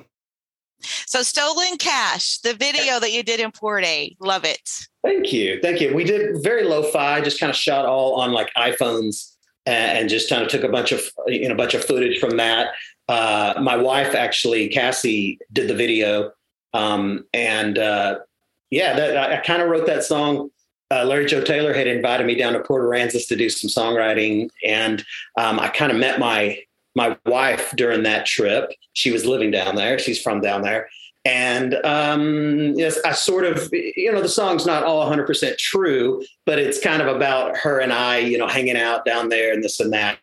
So, 0.81 1.23
Stolen 1.23 1.77
Cash, 1.79 2.39
the 2.39 2.55
video 2.55 3.01
that 3.01 3.13
you 3.13 3.23
did 3.23 3.41
in 3.41 3.51
Port 3.51 3.85
A, 3.85 4.17
love 4.21 4.45
it. 4.45 4.69
Thank 5.03 5.33
you. 5.33 5.61
Thank 5.63 5.81
you. 5.81 5.95
We 5.95 6.05
did 6.05 6.43
very 6.43 6.65
lo 6.65 6.83
fi, 6.83 7.21
just 7.21 7.41
kind 7.41 7.51
of 7.51 7.57
shot 7.57 7.87
all 7.87 8.15
on 8.15 8.33
like 8.33 8.53
iPhones 8.55 9.33
and 9.65 10.09
just 10.09 10.29
kind 10.29 10.43
of 10.43 10.49
took 10.49 10.63
a 10.63 10.69
bunch 10.69 10.93
of, 10.93 11.03
you 11.27 11.49
know, 11.49 11.55
a 11.55 11.59
bunch 11.59 11.75
of 11.75 11.85
footage 11.85 12.19
from 12.21 12.37
that. 12.37 12.69
Uh, 13.09 13.55
my 13.61 13.77
wife, 13.77 14.15
actually, 14.15 14.69
Cassie, 14.69 15.39
did 15.53 15.69
the 15.69 15.75
video. 15.75 16.33
Um, 16.73 17.25
and 17.33 17.79
uh, 17.79 18.19
yeah, 18.71 18.95
that, 18.97 19.17
I, 19.17 19.39
I 19.39 19.41
kind 19.41 19.63
of 19.63 19.69
wrote 19.69 19.87
that 19.87 20.05
song 20.05 20.51
uh, 20.91 21.05
Larry 21.05 21.27
Joe 21.27 21.43
Taylor 21.43 21.73
had 21.73 21.87
invited 21.87 22.27
me 22.27 22.35
down 22.35 22.53
to 22.53 22.61
Port 22.61 22.85
Aransas 22.85 23.27
to 23.29 23.37
do 23.37 23.49
some 23.49 23.69
songwriting, 23.69 24.49
and 24.65 25.05
um, 25.37 25.59
I 25.59 25.69
kind 25.69 25.91
of 25.91 25.99
met 25.99 26.21
my 26.21 26.59
my 26.97 27.17
wife 27.27 27.73
during 27.77 28.03
that 28.05 28.27
trip. 28.27 28.73
She 28.95 29.13
was 29.13 29.25
living 29.25 29.53
down 29.53 29.77
there. 29.77 29.99
She's 29.99 30.21
from 30.21 30.41
down 30.41 30.63
there. 30.63 30.89
And 31.27 31.75
um, 31.85 32.73
yes, 32.75 32.99
I 33.05 33.13
sort 33.13 33.45
of, 33.45 33.69
you 33.73 34.11
know, 34.11 34.23
the 34.23 34.29
song's 34.29 34.65
not 34.65 34.83
all 34.83 35.09
100% 35.09 35.59
true, 35.59 36.23
but 36.47 36.59
it's 36.59 36.81
kind 36.81 37.03
of 37.03 37.15
about 37.15 37.57
her 37.59 37.81
and 37.81 37.93
I, 37.93 38.19
you 38.19 38.39
know, 38.39 38.49
hanging 38.49 38.77
out 38.77 39.05
down 39.05 39.29
there 39.29 39.53
and 39.53 39.63
this 39.63 39.79
and 39.79 39.93
that. 39.93 40.19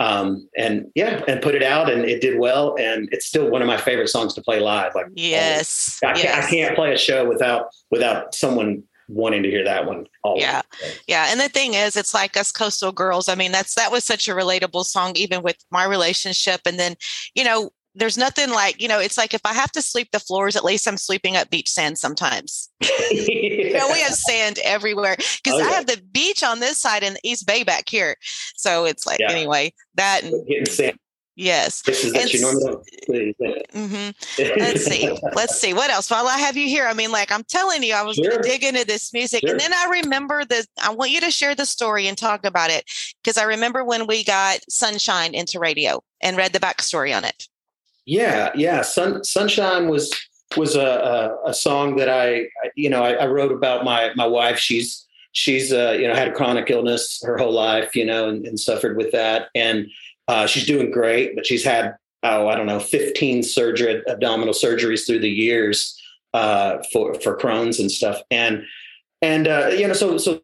Um, 0.00 0.48
and 0.56 0.90
yeah, 0.94 1.22
and 1.28 1.42
put 1.42 1.54
it 1.54 1.62
out, 1.62 1.90
and 1.90 2.06
it 2.06 2.22
did 2.22 2.38
well, 2.38 2.74
and 2.78 3.06
it's 3.12 3.26
still 3.26 3.50
one 3.50 3.60
of 3.60 3.68
my 3.68 3.76
favorite 3.76 4.08
songs 4.08 4.32
to 4.32 4.40
play 4.40 4.58
live. 4.58 4.94
Like 4.94 5.08
yes, 5.14 6.00
I, 6.02 6.14
yes. 6.14 6.22
Can't, 6.22 6.38
I 6.38 6.48
can't 6.48 6.74
play 6.74 6.94
a 6.94 6.96
show 6.96 7.28
without 7.28 7.66
without 7.90 8.34
someone 8.34 8.82
wanting 9.10 9.42
to 9.42 9.50
hear 9.50 9.64
that 9.64 9.86
one. 9.86 10.06
Always. 10.22 10.42
Yeah, 10.42 10.62
yeah. 11.06 11.26
And 11.30 11.40
the 11.40 11.48
thing 11.48 11.74
is, 11.74 11.96
it's 11.96 12.14
like 12.14 12.36
us 12.36 12.52
coastal 12.52 12.92
girls. 12.92 13.28
I 13.28 13.34
mean, 13.34 13.52
that's 13.52 13.74
that 13.74 13.92
was 13.92 14.04
such 14.04 14.28
a 14.28 14.32
relatable 14.32 14.84
song, 14.84 15.16
even 15.16 15.42
with 15.42 15.56
my 15.70 15.84
relationship. 15.84 16.60
And 16.66 16.78
then, 16.78 16.94
you 17.34 17.44
know, 17.44 17.70
there's 17.94 18.16
nothing 18.16 18.50
like 18.50 18.80
you 18.80 18.86
know 18.86 19.00
it's 19.00 19.18
like 19.18 19.34
if 19.34 19.40
i 19.44 19.52
have 19.52 19.72
to 19.72 19.82
sleep 19.82 20.08
the 20.12 20.20
floors 20.20 20.54
at 20.54 20.64
least 20.64 20.86
i'm 20.86 20.96
sleeping 20.96 21.36
up 21.36 21.50
beach 21.50 21.68
sand 21.68 21.98
sometimes 21.98 22.70
yeah. 22.80 22.88
you 23.10 23.72
know 23.72 23.90
we 23.92 24.00
have 24.00 24.14
sand 24.14 24.60
everywhere 24.62 25.16
because 25.16 25.54
oh, 25.54 25.58
yeah. 25.58 25.64
i 25.64 25.70
have 25.72 25.86
the 25.86 26.00
beach 26.12 26.44
on 26.44 26.60
this 26.60 26.78
side 26.78 27.02
and 27.02 27.16
the 27.16 27.28
east 27.28 27.48
bay 27.48 27.64
back 27.64 27.88
here 27.88 28.14
so 28.54 28.84
it's 28.84 29.06
like 29.06 29.18
yeah. 29.18 29.32
anyway 29.32 29.72
that 29.96 30.22
and 30.22 30.46
getting 30.46 30.66
sand 30.66 30.96
Yes. 31.36 31.82
mm-hmm. 33.72 34.58
Let's 34.58 34.84
see. 34.84 35.18
Let's 35.34 35.58
see. 35.58 35.72
What 35.72 35.90
else? 35.90 36.10
While 36.10 36.26
I 36.26 36.38
have 36.38 36.56
you 36.56 36.66
here, 36.66 36.86
I 36.86 36.92
mean, 36.92 37.12
like 37.12 37.32
I'm 37.32 37.44
telling 37.44 37.82
you, 37.82 37.94
I 37.94 38.02
was 38.02 38.16
sure. 38.16 38.28
going 38.28 38.42
to 38.42 38.48
dig 38.48 38.64
into 38.64 38.84
this 38.84 39.12
music. 39.12 39.40
Sure. 39.40 39.50
And 39.50 39.60
then 39.60 39.72
I 39.72 40.00
remember 40.02 40.44
that 40.44 40.66
I 40.82 40.90
want 40.90 41.12
you 41.12 41.20
to 41.20 41.30
share 41.30 41.54
the 41.54 41.66
story 41.66 42.06
and 42.06 42.18
talk 42.18 42.44
about 42.44 42.70
it 42.70 42.84
because 43.22 43.38
I 43.38 43.44
remember 43.44 43.84
when 43.84 44.06
we 44.06 44.24
got 44.24 44.60
Sunshine 44.68 45.34
into 45.34 45.58
radio 45.58 46.02
and 46.20 46.36
read 46.36 46.52
the 46.52 46.60
backstory 46.60 47.16
on 47.16 47.24
it. 47.24 47.48
Yeah, 48.06 48.50
yeah. 48.54 48.82
Sun, 48.82 49.24
Sunshine 49.24 49.88
was 49.88 50.12
was 50.56 50.74
a, 50.74 50.80
a, 51.44 51.50
a 51.50 51.54
song 51.54 51.96
that 51.96 52.08
I, 52.08 52.46
you 52.74 52.90
know, 52.90 53.04
I, 53.04 53.12
I, 53.12 53.26
wrote 53.26 53.52
about 53.52 53.84
my 53.84 54.10
my 54.16 54.26
wife. 54.26 54.58
She's 54.58 55.06
she's 55.32 55.72
uh, 55.72 55.96
you 55.98 56.08
know 56.08 56.14
had 56.14 56.28
a 56.28 56.32
chronic 56.32 56.70
illness 56.70 57.22
her 57.24 57.38
whole 57.38 57.52
life, 57.52 57.94
you 57.94 58.04
know, 58.04 58.28
and, 58.28 58.44
and 58.46 58.58
suffered 58.58 58.96
with 58.96 59.12
that, 59.12 59.48
and 59.54 59.86
uh, 60.30 60.46
she's 60.46 60.64
doing 60.64 60.92
great, 60.92 61.34
but 61.34 61.44
she's 61.44 61.64
had 61.64 61.96
oh 62.22 62.46
I 62.46 62.54
don't 62.54 62.66
know 62.66 62.78
15 62.78 63.42
surgery 63.42 64.02
abdominal 64.06 64.54
surgeries 64.54 65.04
through 65.04 65.20
the 65.20 65.30
years 65.30 66.00
uh, 66.34 66.78
for 66.92 67.14
for 67.14 67.36
Crohn's 67.36 67.80
and 67.80 67.90
stuff, 67.90 68.22
and 68.30 68.62
and 69.20 69.48
uh, 69.48 69.70
you 69.76 69.88
know 69.88 69.92
so 69.92 70.18
so 70.18 70.40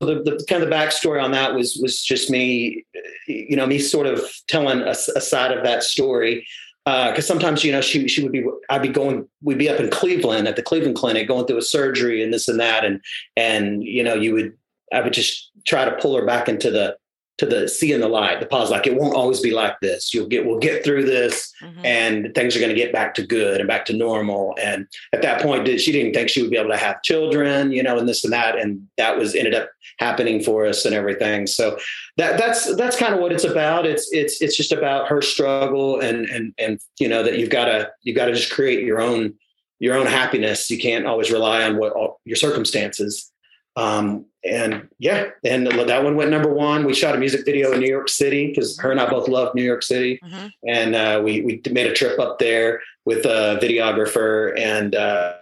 the, 0.00 0.22
the, 0.22 0.44
kind 0.48 0.62
of 0.62 0.68
the 0.68 0.74
backstory 0.74 1.22
on 1.22 1.30
that 1.30 1.54
was 1.54 1.78
was 1.80 2.02
just 2.02 2.28
me, 2.28 2.84
you 3.26 3.56
know, 3.56 3.66
me 3.66 3.78
sort 3.78 4.06
of 4.06 4.20
telling 4.48 4.80
a, 4.80 4.90
a 4.90 5.20
side 5.20 5.56
of 5.56 5.64
that 5.64 5.82
story. 5.82 6.46
Because 6.84 7.24
uh, 7.24 7.28
sometimes 7.28 7.64
you 7.64 7.72
know 7.72 7.80
she 7.80 8.08
she 8.08 8.22
would 8.22 8.32
be 8.32 8.44
I'd 8.68 8.82
be 8.82 8.88
going 8.88 9.26
we'd 9.40 9.56
be 9.56 9.70
up 9.70 9.80
in 9.80 9.88
Cleveland 9.88 10.46
at 10.46 10.56
the 10.56 10.62
Cleveland 10.62 10.96
Clinic 10.96 11.28
going 11.28 11.46
through 11.46 11.58
a 11.58 11.62
surgery 11.62 12.22
and 12.22 12.34
this 12.34 12.48
and 12.48 12.60
that. 12.60 12.84
And 12.84 13.00
and 13.36 13.82
you 13.82 14.02
know 14.02 14.14
you 14.14 14.34
would 14.34 14.58
I 14.92 15.00
would 15.00 15.14
just 15.14 15.52
try 15.64 15.86
to 15.86 15.92
pull 15.92 16.16
her 16.16 16.26
back 16.26 16.48
into 16.48 16.70
the 16.70 16.96
to 17.38 17.46
the 17.46 17.66
seeing 17.66 18.00
the 18.00 18.08
light, 18.08 18.40
the 18.40 18.46
pause. 18.46 18.70
Like 18.70 18.86
it 18.86 18.94
won't 18.94 19.14
always 19.14 19.40
be 19.40 19.50
like 19.50 19.80
this. 19.80 20.12
You'll 20.12 20.26
get, 20.26 20.44
we'll 20.44 20.58
get 20.58 20.84
through 20.84 21.04
this, 21.04 21.52
mm-hmm. 21.62 21.84
and 21.84 22.34
things 22.34 22.54
are 22.54 22.60
going 22.60 22.74
to 22.74 22.80
get 22.80 22.92
back 22.92 23.14
to 23.14 23.26
good 23.26 23.60
and 23.60 23.68
back 23.68 23.84
to 23.86 23.92
normal. 23.92 24.54
And 24.60 24.86
at 25.12 25.22
that 25.22 25.42
point, 25.42 25.66
she 25.80 25.92
didn't 25.92 26.12
think 26.12 26.28
she 26.28 26.42
would 26.42 26.50
be 26.50 26.58
able 26.58 26.70
to 26.70 26.76
have 26.76 27.02
children, 27.02 27.72
you 27.72 27.82
know, 27.82 27.98
and 27.98 28.08
this 28.08 28.24
and 28.24 28.32
that, 28.32 28.58
and 28.58 28.86
that 28.98 29.16
was 29.16 29.34
ended 29.34 29.54
up 29.54 29.70
happening 29.98 30.42
for 30.42 30.66
us 30.66 30.84
and 30.84 30.94
everything. 30.94 31.46
So 31.46 31.78
that 32.16 32.38
that's 32.38 32.74
that's 32.76 32.96
kind 32.96 33.14
of 33.14 33.20
what 33.20 33.32
it's 33.32 33.44
about. 33.44 33.86
It's 33.86 34.12
it's 34.12 34.42
it's 34.42 34.56
just 34.56 34.72
about 34.72 35.08
her 35.08 35.22
struggle 35.22 36.00
and 36.00 36.26
and 36.26 36.54
and 36.58 36.80
you 36.98 37.08
know 37.08 37.22
that 37.22 37.38
you've 37.38 37.50
got 37.50 37.64
to 37.66 37.90
you've 38.02 38.16
got 38.16 38.26
to 38.26 38.34
just 38.34 38.52
create 38.52 38.84
your 38.84 39.00
own 39.00 39.34
your 39.78 39.96
own 39.96 40.06
happiness. 40.06 40.70
You 40.70 40.78
can't 40.78 41.06
always 41.06 41.32
rely 41.32 41.64
on 41.64 41.78
what 41.78 41.92
all, 41.92 42.20
your 42.24 42.36
circumstances 42.36 43.32
um, 43.76 44.26
and 44.44 44.88
yeah, 44.98 45.30
and 45.44 45.66
that 45.66 46.04
one 46.04 46.16
went 46.16 46.30
number 46.30 46.52
one. 46.52 46.84
We 46.84 46.94
shot 46.94 47.14
a 47.14 47.18
music 47.18 47.44
video 47.44 47.72
in 47.72 47.80
New 47.80 47.88
York 47.88 48.08
City 48.08 48.48
because 48.48 48.78
her 48.78 48.90
and 48.90 49.00
I 49.00 49.08
both 49.08 49.28
love 49.28 49.54
New 49.54 49.62
York 49.62 49.82
City, 49.82 50.20
mm-hmm. 50.22 50.46
and 50.66 50.94
uh, 50.94 51.20
we 51.24 51.42
we 51.42 51.62
made 51.70 51.86
a 51.86 51.94
trip 51.94 52.18
up 52.18 52.38
there 52.38 52.80
with 53.04 53.24
a 53.24 53.58
videographer 53.62 54.58
and 54.58 54.94
uh, 54.94 55.34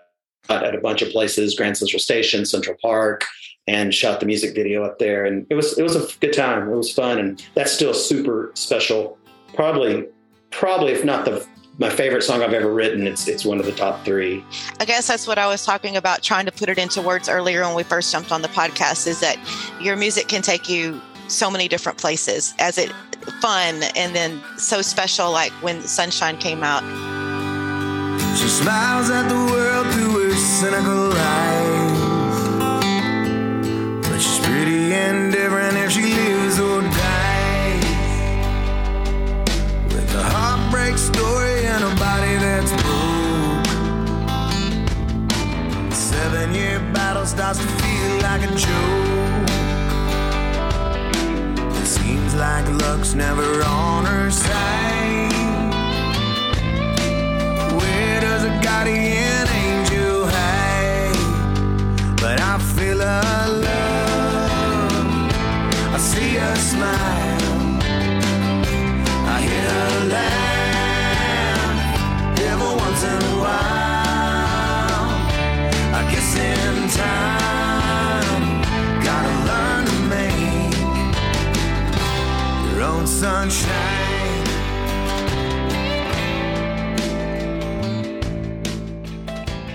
at 0.49 0.75
a 0.75 0.81
bunch 0.81 1.03
of 1.03 1.11
places, 1.11 1.55
Grand 1.55 1.77
Central 1.77 2.01
Station, 2.01 2.45
Central 2.45 2.77
Park, 2.83 3.25
and 3.67 3.95
shot 3.95 4.21
the 4.21 4.27
music 4.27 4.55
video 4.55 4.85
up 4.85 4.99
there. 4.99 5.25
And 5.25 5.47
it 5.49 5.55
was 5.55 5.79
it 5.79 5.83
was 5.83 5.97
a 5.97 6.07
good 6.19 6.33
time. 6.33 6.69
It 6.71 6.77
was 6.77 6.93
fun, 6.93 7.19
and 7.19 7.43
that's 7.55 7.73
still 7.73 7.95
super 7.95 8.51
special. 8.55 9.19
Probably, 9.55 10.07
probably 10.51 10.93
if 10.93 11.05
not 11.05 11.25
the 11.25 11.47
my 11.81 11.89
favorite 11.89 12.23
song 12.23 12.43
I've 12.43 12.53
ever 12.53 12.73
written. 12.73 13.07
It's 13.07 13.27
it's 13.27 13.45
one 13.45 13.59
of 13.59 13.65
the 13.65 13.73
top 13.73 14.05
three. 14.05 14.45
I 14.79 14.85
guess 14.85 15.09
that's 15.09 15.27
what 15.27 15.39
I 15.39 15.47
was 15.47 15.65
talking 15.65 15.97
about, 15.97 16.23
trying 16.23 16.45
to 16.45 16.53
put 16.53 16.69
it 16.69 16.79
into 16.79 17.01
words 17.01 17.29
earlier 17.29 17.63
when 17.63 17.75
we 17.75 17.83
first 17.83 18.13
jumped 18.13 18.31
on 18.31 18.43
the 18.43 18.49
podcast. 18.49 19.07
Is 19.07 19.21
that 19.21 19.39
your 19.81 19.97
music 19.97 20.29
can 20.29 20.43
take 20.43 20.69
you 20.69 21.01
so 21.27 21.51
many 21.51 21.69
different 21.69 21.97
places 21.97 22.55
as 22.59 22.77
it 22.77 22.93
fun 23.41 23.83
and 23.97 24.15
then 24.15 24.41
so 24.59 24.83
special 24.83 25.31
like 25.31 25.53
when 25.63 25.81
sunshine 25.83 26.37
came 26.39 26.63
out 26.65 26.83
she 28.37 28.49
smiles 28.49 29.11
at 29.11 29.29
the 29.29 29.35
world 29.35 29.87
through 29.93 30.29
her 30.29 30.35
cynical 30.35 31.13
eyes 31.13 31.60
year 47.21 47.27
starts 47.27 47.59
to 47.59 47.67
feel 47.67 48.23
like 48.23 48.43
a 48.43 48.55
joke. 48.55 49.51
It 51.77 51.87
seems 51.87 52.35
like 52.35 52.67
luck's 52.81 53.15
never 53.15 53.63
on 53.65 54.05
her 54.07 54.31
side. 54.31 54.90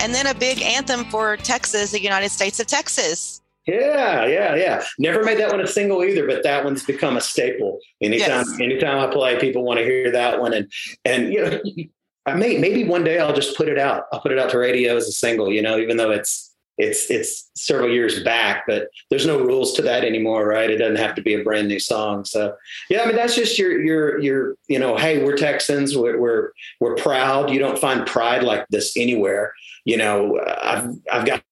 And 0.06 0.14
then 0.14 0.28
a 0.28 0.34
big 0.34 0.62
anthem 0.62 1.04
for 1.06 1.36
Texas, 1.36 1.90
the 1.90 2.00
United 2.00 2.28
States 2.28 2.60
of 2.60 2.68
Texas. 2.68 3.42
Yeah, 3.66 4.24
yeah, 4.24 4.54
yeah. 4.54 4.84
Never 5.00 5.24
made 5.24 5.36
that 5.38 5.50
one 5.50 5.60
a 5.60 5.66
single 5.66 6.04
either, 6.04 6.28
but 6.28 6.44
that 6.44 6.64
one's 6.64 6.84
become 6.84 7.16
a 7.16 7.20
staple. 7.20 7.80
Anytime, 8.00 8.44
yes. 8.46 8.60
anytime 8.60 9.00
I 9.00 9.12
play, 9.12 9.36
people 9.40 9.64
want 9.64 9.80
to 9.80 9.84
hear 9.84 10.12
that 10.12 10.40
one. 10.40 10.54
And 10.54 10.70
and 11.04 11.32
you 11.32 11.42
know, 11.42 11.60
I 12.24 12.34
may 12.34 12.56
maybe 12.56 12.84
one 12.84 13.02
day 13.02 13.18
I'll 13.18 13.34
just 13.34 13.56
put 13.56 13.68
it 13.68 13.80
out. 13.80 14.04
I'll 14.12 14.20
put 14.20 14.30
it 14.30 14.38
out 14.38 14.48
to 14.50 14.58
radio 14.58 14.96
as 14.96 15.08
a 15.08 15.12
single, 15.12 15.50
you 15.50 15.60
know, 15.60 15.76
even 15.76 15.96
though 15.96 16.12
it's 16.12 16.54
it's 16.78 17.10
it's 17.10 17.50
several 17.54 17.90
years 17.90 18.22
back, 18.22 18.64
but 18.66 18.88
there's 19.10 19.26
no 19.26 19.38
rules 19.38 19.72
to 19.74 19.82
that 19.82 20.04
anymore, 20.04 20.46
right? 20.46 20.70
It 20.70 20.76
doesn't 20.76 20.96
have 20.96 21.14
to 21.14 21.22
be 21.22 21.34
a 21.34 21.42
brand 21.42 21.68
new 21.68 21.80
song. 21.80 22.24
So 22.24 22.54
yeah, 22.90 23.02
I 23.02 23.06
mean 23.06 23.16
that's 23.16 23.34
just 23.34 23.58
your 23.58 23.80
your 23.80 24.18
your 24.20 24.56
you 24.68 24.78
know, 24.78 24.96
hey, 24.96 25.24
we're 25.24 25.36
Texans, 25.36 25.96
we're 25.96 26.18
we're, 26.18 26.50
we're 26.80 26.96
proud. 26.96 27.50
You 27.50 27.58
don't 27.58 27.78
find 27.78 28.06
pride 28.06 28.42
like 28.42 28.66
this 28.68 28.96
anywhere. 28.96 29.52
You 29.84 29.96
know, 29.96 30.40
I've 30.62 30.90
I've 31.10 31.26
got 31.26 31.42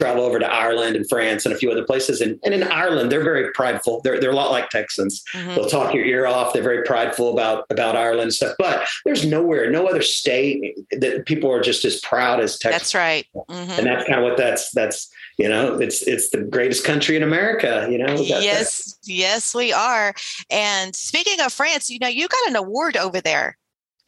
travel 0.00 0.24
over 0.24 0.38
to 0.38 0.46
Ireland 0.46 0.94
and 0.96 1.08
France 1.08 1.44
and 1.44 1.54
a 1.54 1.58
few 1.58 1.70
other 1.70 1.84
places. 1.84 2.20
And, 2.20 2.38
and 2.44 2.54
in 2.54 2.62
Ireland, 2.62 3.10
they're 3.10 3.24
very 3.24 3.50
prideful. 3.52 4.00
They're, 4.02 4.20
they're 4.20 4.30
a 4.30 4.34
lot 4.34 4.50
like 4.50 4.70
Texans. 4.70 5.24
Mm-hmm. 5.34 5.54
They'll 5.54 5.68
talk 5.68 5.92
your 5.92 6.04
ear 6.04 6.26
off. 6.26 6.52
They're 6.52 6.62
very 6.62 6.84
prideful 6.84 7.32
about, 7.32 7.66
about 7.70 7.96
Ireland 7.96 8.22
and 8.22 8.34
stuff. 8.34 8.54
But 8.58 8.86
there's 9.04 9.26
nowhere, 9.26 9.70
no 9.70 9.86
other 9.86 10.02
state 10.02 10.78
that 10.92 11.26
people 11.26 11.50
are 11.52 11.60
just 11.60 11.84
as 11.84 12.00
proud 12.00 12.40
as 12.40 12.58
Texas. 12.58 12.92
That's 12.92 12.94
right. 12.94 13.26
Mm-hmm. 13.34 13.70
And 13.72 13.86
that's 13.86 14.08
kind 14.08 14.20
of 14.20 14.24
what 14.24 14.36
that's, 14.36 14.70
that's, 14.72 15.10
you 15.36 15.48
know, 15.48 15.78
it's, 15.78 16.02
it's 16.02 16.30
the 16.30 16.42
greatest 16.42 16.84
country 16.84 17.16
in 17.16 17.22
America, 17.22 17.88
you 17.90 17.98
know? 17.98 18.14
Yes. 18.14 18.84
That. 18.84 19.12
Yes, 19.12 19.54
we 19.54 19.72
are. 19.72 20.14
And 20.50 20.94
speaking 20.94 21.40
of 21.40 21.52
France, 21.52 21.90
you 21.90 21.98
know, 21.98 22.08
you 22.08 22.28
got 22.28 22.48
an 22.48 22.56
award 22.56 22.96
over 22.96 23.20
there. 23.20 23.58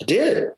I 0.00 0.04
did. 0.04 0.48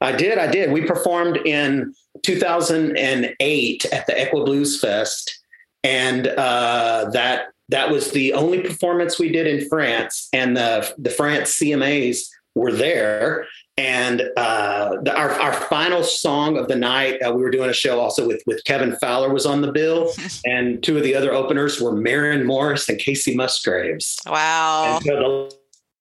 I 0.00 0.12
did. 0.12 0.38
I 0.38 0.48
did. 0.48 0.72
We 0.72 0.82
performed 0.84 1.36
in 1.38 1.94
2008 2.22 3.84
at 3.86 4.06
the 4.06 4.12
Equiblues 4.12 4.80
Fest. 4.80 5.38
and 5.84 6.28
uh, 6.28 7.10
that 7.12 7.48
that 7.68 7.90
was 7.90 8.10
the 8.10 8.32
only 8.34 8.60
performance 8.60 9.18
we 9.18 9.30
did 9.30 9.46
in 9.46 9.68
France, 9.68 10.28
and 10.32 10.56
the 10.56 10.92
the 10.98 11.10
France 11.10 11.58
CMAs 11.58 12.26
were 12.54 12.72
there. 12.72 13.46
And 13.78 14.20
uh, 14.36 14.98
the, 15.02 15.16
our 15.16 15.30
our 15.30 15.54
final 15.54 16.04
song 16.04 16.58
of 16.58 16.68
the 16.68 16.76
night, 16.76 17.22
uh, 17.22 17.32
we 17.32 17.42
were 17.42 17.50
doing 17.50 17.70
a 17.70 17.72
show 17.74 17.98
also 17.98 18.26
with 18.26 18.42
with 18.46 18.62
Kevin 18.64 18.94
Fowler 18.96 19.32
was 19.32 19.46
on 19.46 19.62
the 19.62 19.72
bill, 19.72 20.12
and 20.44 20.82
two 20.82 20.98
of 20.98 21.02
the 21.02 21.14
other 21.14 21.32
openers 21.32 21.80
were 21.80 21.92
Maren 21.92 22.44
Morris 22.44 22.88
and 22.88 22.98
Kacey 22.98 23.34
Musgraves. 23.34 24.20
Wow! 24.26 25.00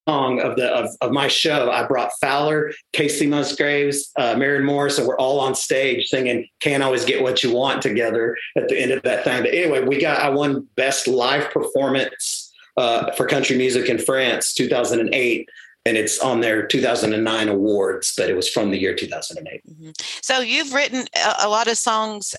Song 0.10 0.42
of 0.42 0.56
the 0.56 0.68
of, 0.68 0.90
of 1.02 1.12
my 1.12 1.28
show, 1.28 1.70
I 1.70 1.86
brought 1.86 2.12
Fowler, 2.20 2.74
Kacey 2.94 3.30
Musgraves, 3.30 4.12
uh, 4.18 4.36
Maren 4.36 4.66
Morris, 4.66 4.98
and 4.98 5.08
we're 5.08 5.18
all 5.18 5.40
on 5.40 5.54
stage 5.54 6.08
singing 6.08 6.48
"Can't 6.60 6.82
Always 6.82 7.06
Get 7.06 7.22
What 7.22 7.44
You 7.44 7.54
Want" 7.54 7.84
together 7.84 8.36
at 8.58 8.68
the 8.68 8.80
end 8.80 8.92
of 8.92 9.04
that 9.04 9.24
thing. 9.24 9.44
But 9.44 9.54
anyway, 9.54 9.84
we 9.84 10.02
got 10.02 10.20
I 10.20 10.30
won 10.30 10.68
best 10.76 11.08
live 11.08 11.52
performance 11.52 12.52
uh, 12.78 13.12
for 13.12 13.28
country 13.28 13.58
music 13.58 13.90
in 13.90 14.00
France, 14.00 14.54
2008 14.56 15.48
and 15.86 15.98
it's 15.98 16.20
on 16.20 16.42
their 16.42 16.66
2009 16.66 17.50
awards, 17.50 18.14
but 18.16 18.30
it 18.30 18.36
was 18.36 18.48
from 18.48 18.70
the 18.70 18.80
year 18.80 18.94
2008. 18.94 19.62
Mm-hmm. 19.68 19.90
So 20.22 20.40
you've 20.40 20.74
written 20.74 21.08
a, 21.16 21.46
a, 21.46 21.50
lot 21.50 21.68
of 21.68 21.78
songs 21.78 22.36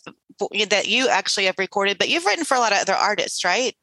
that 0.68 0.86
you 0.86 1.08
actually 1.08 1.46
have 1.46 1.58
recorded, 1.58 1.98
but 1.98 2.08
you've 2.08 2.24
written 2.24 2.44
for 2.44 2.56
a 2.56 2.60
lot 2.60 2.72
of 2.72 2.78
other 2.78 2.94
artists, 2.94 3.44
right? 3.44 3.74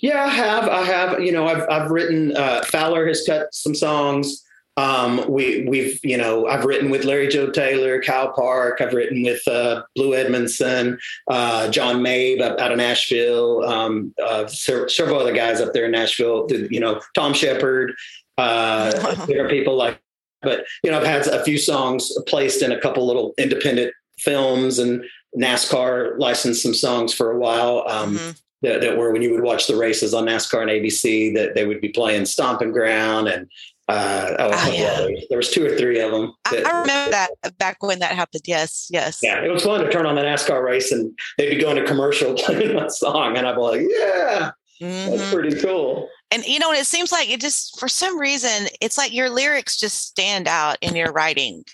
Yeah, 0.00 0.24
I 0.24 0.28
have. 0.28 0.68
I 0.68 0.84
have. 0.84 1.20
You 1.20 1.32
know, 1.32 1.46
I've 1.46 1.68
I've 1.68 1.90
written. 1.90 2.36
Uh, 2.36 2.62
Fowler 2.64 3.06
has 3.06 3.24
cut 3.26 3.52
some 3.52 3.74
songs. 3.74 4.44
Um, 4.76 5.24
we 5.28 5.64
we've 5.64 5.98
you 6.04 6.16
know 6.16 6.46
I've 6.46 6.64
written 6.64 6.88
with 6.88 7.04
Larry 7.04 7.26
Joe 7.26 7.50
Taylor, 7.50 8.00
Kyle 8.00 8.32
Park. 8.32 8.80
I've 8.80 8.92
written 8.92 9.22
with 9.24 9.46
uh, 9.48 9.82
Blue 9.96 10.14
Edmondson, 10.14 10.98
uh, 11.28 11.68
John 11.70 11.96
Mabe 11.96 12.40
out 12.40 12.70
of 12.70 12.78
Nashville. 12.78 13.64
Um, 13.64 14.14
uh, 14.24 14.46
several 14.46 15.18
other 15.18 15.32
guys 15.32 15.60
up 15.60 15.72
there 15.72 15.86
in 15.86 15.90
Nashville. 15.90 16.46
You 16.48 16.78
know 16.78 17.00
Tom 17.14 17.34
Shepard. 17.34 17.92
Uh, 18.36 19.26
are 19.36 19.48
people 19.48 19.76
like. 19.76 20.00
But 20.42 20.64
you 20.84 20.92
know 20.92 20.98
I've 20.98 21.06
had 21.06 21.26
a 21.26 21.42
few 21.42 21.58
songs 21.58 22.12
placed 22.28 22.62
in 22.62 22.70
a 22.70 22.80
couple 22.80 23.04
little 23.04 23.34
independent 23.36 23.92
films 24.20 24.78
and 24.78 25.04
NASCAR 25.36 26.16
licensed 26.20 26.62
some 26.62 26.74
songs 26.74 27.12
for 27.12 27.32
a 27.32 27.38
while. 27.38 27.84
Um, 27.88 28.16
mm-hmm 28.16 28.30
that, 28.62 28.80
that 28.80 28.96
were 28.96 29.12
when 29.12 29.22
you 29.22 29.32
would 29.32 29.42
watch 29.42 29.66
the 29.66 29.76
races 29.76 30.14
on 30.14 30.26
NASCAR 30.26 30.62
and 30.62 30.70
ABC 30.70 31.34
that 31.34 31.54
they 31.54 31.66
would 31.66 31.80
be 31.80 31.90
playing 31.90 32.26
Stomping 32.26 32.72
Ground 32.72 33.28
and 33.28 33.48
uh, 33.88 34.34
oh, 34.38 34.50
oh 34.52 34.70
yeah. 34.70 35.08
there 35.30 35.38
was 35.38 35.50
two 35.50 35.64
or 35.64 35.74
three 35.76 35.98
of 35.98 36.10
them. 36.10 36.34
That, 36.50 36.66
I 36.66 36.80
remember 36.80 37.10
that 37.10 37.58
back 37.58 37.82
when 37.82 38.00
that 38.00 38.12
happened. 38.12 38.42
Yes, 38.46 38.86
yes. 38.90 39.20
Yeah, 39.22 39.42
it 39.42 39.50
was 39.50 39.64
fun 39.64 39.82
to 39.82 39.90
turn 39.90 40.04
on 40.04 40.14
the 40.14 40.20
NASCAR 40.20 40.62
race 40.62 40.92
and 40.92 41.18
they'd 41.38 41.54
be 41.54 41.60
going 41.60 41.76
to 41.76 41.84
commercial 41.84 42.34
playing 42.36 42.76
that 42.76 42.92
song, 42.92 43.38
and 43.38 43.46
I'd 43.46 43.54
be 43.54 43.60
like, 43.62 43.80
"Yeah, 43.80 44.50
mm-hmm. 44.80 45.10
that's 45.10 45.32
pretty 45.32 45.58
cool." 45.60 46.10
And 46.30 46.44
you 46.44 46.58
know, 46.58 46.70
it 46.72 46.84
seems 46.86 47.10
like 47.10 47.30
it 47.30 47.40
just 47.40 47.80
for 47.80 47.88
some 47.88 48.18
reason 48.18 48.68
it's 48.82 48.98
like 48.98 49.14
your 49.14 49.30
lyrics 49.30 49.78
just 49.78 50.02
stand 50.02 50.48
out 50.48 50.76
in 50.82 50.94
your 50.94 51.10
writing. 51.10 51.64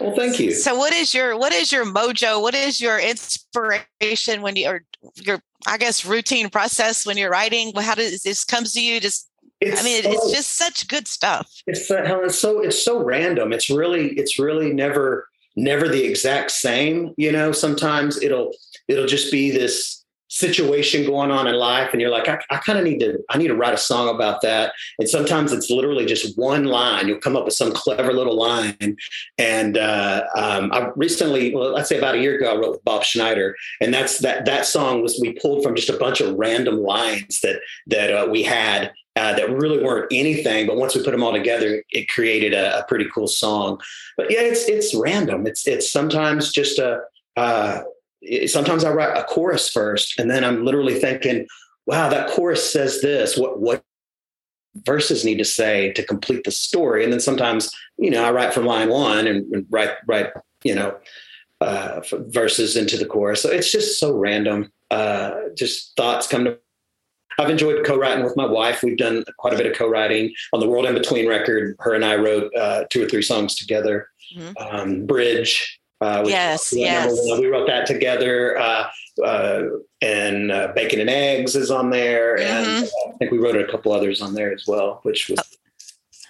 Well, 0.00 0.16
thank 0.16 0.40
you. 0.40 0.52
So, 0.52 0.74
what 0.74 0.94
is 0.94 1.12
your 1.12 1.36
what 1.36 1.52
is 1.52 1.70
your 1.70 1.84
mojo? 1.84 2.40
What 2.40 2.54
is 2.54 2.80
your 2.80 2.98
inspiration 2.98 4.40
when 4.40 4.56
you 4.56 4.68
or 4.68 4.84
your 5.16 5.40
I 5.66 5.78
guess 5.78 6.04
routine 6.04 6.50
process 6.50 7.06
when 7.06 7.16
you're 7.16 7.30
writing? 7.30 7.72
Well 7.74 7.84
how 7.84 7.94
does 7.94 8.22
this 8.22 8.44
comes 8.44 8.72
to 8.74 8.82
you? 8.82 9.00
Just 9.00 9.28
it's 9.60 9.80
I 9.80 9.84
mean, 9.84 10.02
so, 10.02 10.10
it's 10.10 10.30
just 10.32 10.56
such 10.56 10.88
good 10.88 11.06
stuff. 11.06 11.48
It's 11.66 11.90
uh, 11.90 12.04
Helen. 12.04 12.30
So 12.30 12.60
it's 12.60 12.82
so 12.82 13.02
random. 13.02 13.52
It's 13.52 13.70
really 13.70 14.08
it's 14.14 14.38
really 14.38 14.72
never 14.72 15.28
never 15.56 15.88
the 15.88 16.04
exact 16.04 16.50
same. 16.50 17.14
You 17.16 17.30
know, 17.32 17.52
sometimes 17.52 18.20
it'll 18.22 18.52
it'll 18.88 19.06
just 19.06 19.30
be 19.30 19.50
this 19.50 20.01
situation 20.32 21.04
going 21.04 21.30
on 21.30 21.46
in 21.46 21.54
life 21.54 21.90
and 21.92 22.00
you're 22.00 22.10
like 22.10 22.26
i, 22.26 22.38
I 22.48 22.56
kind 22.56 22.78
of 22.78 22.86
need 22.86 23.00
to 23.00 23.22
i 23.28 23.36
need 23.36 23.48
to 23.48 23.54
write 23.54 23.74
a 23.74 23.78
song 23.78 24.08
about 24.08 24.40
that 24.40 24.72
and 24.98 25.06
sometimes 25.06 25.52
it's 25.52 25.68
literally 25.68 26.06
just 26.06 26.38
one 26.38 26.64
line 26.64 27.06
you'll 27.06 27.20
come 27.20 27.36
up 27.36 27.44
with 27.44 27.52
some 27.52 27.70
clever 27.72 28.14
little 28.14 28.34
line 28.34 28.96
and 29.36 29.76
uh, 29.76 30.22
um, 30.34 30.72
i 30.72 30.88
recently 30.96 31.54
well 31.54 31.72
let's 31.72 31.90
say 31.90 31.98
about 31.98 32.14
a 32.14 32.18
year 32.18 32.38
ago 32.38 32.50
i 32.50 32.56
wrote 32.56 32.70
with 32.70 32.84
bob 32.84 33.04
schneider 33.04 33.54
and 33.82 33.92
that's 33.92 34.20
that 34.20 34.46
that 34.46 34.64
song 34.64 35.02
was 35.02 35.18
we 35.20 35.34
pulled 35.34 35.62
from 35.62 35.76
just 35.76 35.90
a 35.90 35.98
bunch 35.98 36.22
of 36.22 36.34
random 36.36 36.78
lines 36.78 37.40
that 37.42 37.60
that 37.86 38.10
uh, 38.10 38.26
we 38.30 38.42
had 38.42 38.90
uh, 39.16 39.34
that 39.34 39.50
really 39.50 39.84
weren't 39.84 40.06
anything, 40.10 40.66
but 40.66 40.76
once 40.76 40.94
we 40.94 41.04
put 41.04 41.10
them 41.10 41.22
all 41.22 41.32
together, 41.32 41.84
it 41.90 42.08
created 42.08 42.54
a, 42.54 42.78
a, 42.78 42.84
pretty 42.84 43.06
cool 43.14 43.28
song. 43.28 43.78
But 44.16 44.30
yeah, 44.30 44.40
it's 44.40 44.66
it's 44.70 44.94
random. 44.94 45.46
It's 45.46 45.66
it's 45.66 45.92
sometimes 45.92 46.50
just 46.50 46.78
a 46.78 47.02
uh, 47.36 47.82
sometimes 48.46 48.84
I 48.84 48.92
write 48.92 49.16
a 49.16 49.24
chorus 49.24 49.68
first, 49.68 50.18
and 50.18 50.30
then 50.30 50.44
I'm 50.44 50.64
literally 50.64 50.98
thinking, 50.98 51.46
wow, 51.86 52.08
that 52.08 52.30
chorus 52.30 52.72
says 52.72 53.00
this. 53.00 53.36
What 53.36 53.60
what 53.60 53.84
verses 54.86 55.24
need 55.24 55.38
to 55.38 55.44
say 55.44 55.92
to 55.92 56.02
complete 56.02 56.44
the 56.44 56.50
story? 56.50 57.04
And 57.04 57.12
then 57.12 57.20
sometimes, 57.20 57.70
you 57.98 58.10
know, 58.10 58.24
I 58.24 58.30
write 58.30 58.54
from 58.54 58.66
line 58.66 58.88
one 58.88 59.26
and, 59.26 59.52
and 59.52 59.66
write 59.70 59.90
write, 60.06 60.30
you 60.64 60.74
know, 60.74 60.96
uh, 61.60 62.00
verses 62.10 62.76
into 62.76 62.96
the 62.96 63.06
chorus. 63.06 63.42
So 63.42 63.50
it's 63.50 63.70
just 63.70 63.98
so 63.98 64.14
random. 64.14 64.72
Uh, 64.90 65.32
just 65.56 65.96
thoughts 65.96 66.26
come 66.26 66.44
to. 66.44 66.58
I've 67.38 67.48
enjoyed 67.48 67.86
co-writing 67.86 68.22
with 68.22 68.36
my 68.36 68.44
wife. 68.44 68.82
We've 68.82 68.96
done 68.96 69.24
quite 69.38 69.54
a 69.54 69.56
bit 69.56 69.66
of 69.66 69.74
co-writing 69.74 70.34
on 70.52 70.60
the 70.60 70.68
World 70.68 70.84
in 70.84 70.92
Between 70.94 71.26
record. 71.26 71.76
Her 71.80 71.94
and 71.94 72.04
I 72.04 72.16
wrote 72.16 72.54
uh, 72.54 72.84
two 72.90 73.02
or 73.02 73.08
three 73.08 73.22
songs 73.22 73.54
together. 73.54 74.06
Mm-hmm. 74.36 74.76
Um, 74.76 75.06
Bridge 75.06 75.80
uh, 76.02 76.24
yes, 76.26 76.72
yes. 76.74 77.12
We 77.38 77.46
wrote 77.46 77.66
that 77.68 77.86
together. 77.86 78.58
Uh, 78.58 78.90
uh, 79.24 79.62
and 80.00 80.50
uh, 80.50 80.72
Bacon 80.74 81.00
and 81.00 81.10
Eggs 81.10 81.54
is 81.54 81.70
on 81.70 81.90
there, 81.90 82.38
mm-hmm. 82.38 82.50
and 82.50 82.84
uh, 82.84 83.10
I 83.14 83.16
think 83.18 83.30
we 83.30 83.38
wrote 83.38 83.56
a 83.56 83.70
couple 83.70 83.92
others 83.92 84.20
on 84.20 84.34
there 84.34 84.52
as 84.52 84.64
well, 84.66 85.00
which 85.02 85.28
was 85.28 85.58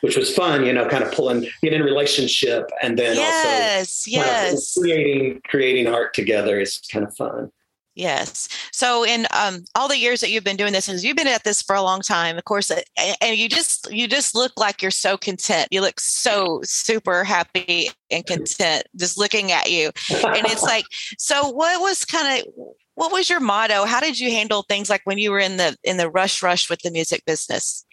which 0.01 0.17
was 0.17 0.35
fun. 0.35 0.67
You 0.67 0.73
know, 0.73 0.89
kind 0.89 1.05
of 1.05 1.13
pulling 1.13 1.47
being 1.61 1.75
in 1.75 1.83
relationship, 1.83 2.71
and 2.83 2.99
then 2.99 3.17
yes, 3.17 4.07
also 4.07 4.11
yes, 4.11 4.75
creating 4.79 5.41
creating 5.47 5.87
art 5.87 6.13
together 6.15 6.61
is 6.61 6.81
kind 6.93 7.07
of 7.07 7.17
fun. 7.17 7.51
Yes. 7.95 8.49
So 8.73 9.05
in 9.05 9.27
um, 9.37 9.65
all 9.75 9.87
the 9.87 9.99
years 9.99 10.21
that 10.23 10.31
you've 10.31 10.45
been 10.45 10.57
doing 10.57 10.73
this, 10.73 10.89
and 10.89 11.03
you've 11.03 11.17
been 11.17 11.27
at 11.27 11.45
this 11.45 11.61
for 11.61 11.77
a 11.77 11.83
long 11.83 12.01
time, 12.01 12.39
of 12.39 12.45
course, 12.45 12.71
and 12.71 13.37
you 13.37 13.51
just 13.51 13.93
you 13.93 14.09
just 14.09 14.35
look 14.35 14.53
like 14.57 14.81
you're 14.81 14.91
so 14.91 15.19
content. 15.19 15.69
You 15.71 15.83
look 15.83 16.01
so 16.01 16.61
super 16.65 17.23
happy 17.23 17.91
and 18.11 18.27
content 18.27 18.85
just 18.97 19.19
looking 19.19 19.53
at 19.53 19.71
you. 19.71 19.89
And 20.11 20.47
it's 20.47 20.63
like, 20.75 20.87
so 21.19 21.51
what 21.51 21.81
was 21.83 22.07
kind 22.07 22.41
of 22.41 22.47
what 22.95 23.13
was 23.13 23.29
your 23.29 23.41
motto? 23.41 23.85
How 23.85 24.01
did 24.01 24.19
you 24.19 24.31
handle 24.31 24.65
things 24.69 24.89
like 24.89 25.03
when 25.05 25.19
you 25.19 25.31
were 25.31 25.39
in 25.39 25.59
the 25.59 25.77
in 25.85 25.99
the 25.99 26.09
rush 26.09 26.43
rush 26.43 26.71
with 26.71 26.81
the 26.81 26.91
music 26.91 27.25
business? 27.27 27.85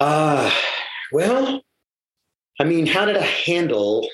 Uh 0.00 0.50
well, 1.12 1.62
I 2.58 2.64
mean, 2.64 2.86
how 2.86 3.04
did 3.04 3.16
I 3.16 3.22
handle 3.22 4.08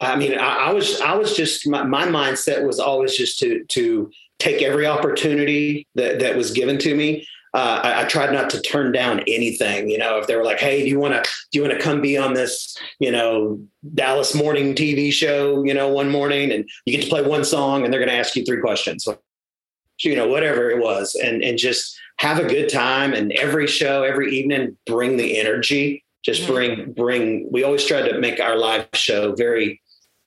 I 0.00 0.16
mean, 0.16 0.38
I, 0.38 0.68
I, 0.68 0.72
was 0.72 1.00
I 1.00 1.14
was 1.14 1.34
just 1.34 1.66
my, 1.66 1.82
my 1.82 2.04
mindset 2.04 2.66
was 2.66 2.78
always 2.78 3.16
just 3.16 3.38
to 3.40 3.64
to 3.64 4.10
take 4.38 4.62
every 4.62 4.86
opportunity 4.86 5.86
that 5.94 6.18
that 6.20 6.36
was 6.36 6.50
given 6.50 6.78
to 6.78 6.94
me. 6.94 7.26
Uh, 7.54 7.80
I, 7.82 8.02
I, 8.02 8.04
tried 8.04 8.32
not 8.32 8.50
to 8.50 8.60
turn 8.60 8.92
down 8.92 9.20
anything. 9.20 9.88
You 9.88 9.96
know, 9.96 10.18
if 10.18 10.26
they 10.26 10.36
were 10.36 10.44
like, 10.44 10.60
"Hey, 10.60 10.82
do 10.82 10.88
you 10.88 10.98
want 10.98 11.14
to 11.14 11.30
do 11.50 11.58
you 11.58 11.62
want 11.62 11.74
to 11.74 11.82
come 11.82 12.02
be 12.02 12.18
on 12.18 12.34
this, 12.34 12.76
you 12.98 13.10
know, 13.10 13.58
Dallas 13.94 14.34
morning 14.34 14.74
TV 14.74 15.10
show, 15.10 15.64
you 15.64 15.72
know, 15.72 15.88
one 15.88 16.10
morning, 16.10 16.52
and 16.52 16.68
you 16.84 16.94
get 16.94 17.04
to 17.04 17.08
play 17.08 17.22
one 17.22 17.44
song, 17.44 17.84
and 17.84 17.92
they're 17.92 18.00
going 18.00 18.10
to 18.10 18.16
ask 18.16 18.36
you 18.36 18.44
three 18.44 18.60
questions, 18.60 19.04
so, 19.04 19.16
you 20.00 20.14
know, 20.14 20.28
whatever 20.28 20.68
it 20.70 20.82
was, 20.82 21.14
and 21.14 21.42
and 21.42 21.56
just 21.56 21.98
have 22.18 22.38
a 22.38 22.44
good 22.44 22.68
time. 22.68 23.14
And 23.14 23.32
every 23.32 23.66
show, 23.66 24.02
every 24.02 24.36
evening, 24.36 24.76
bring 24.84 25.16
the 25.16 25.38
energy. 25.40 26.04
Just 26.22 26.42
mm-hmm. 26.42 26.52
bring 26.52 26.92
bring. 26.92 27.48
We 27.50 27.64
always 27.64 27.86
try 27.86 28.06
to 28.06 28.18
make 28.18 28.38
our 28.38 28.58
live 28.58 28.88
show 28.92 29.34
very 29.34 29.80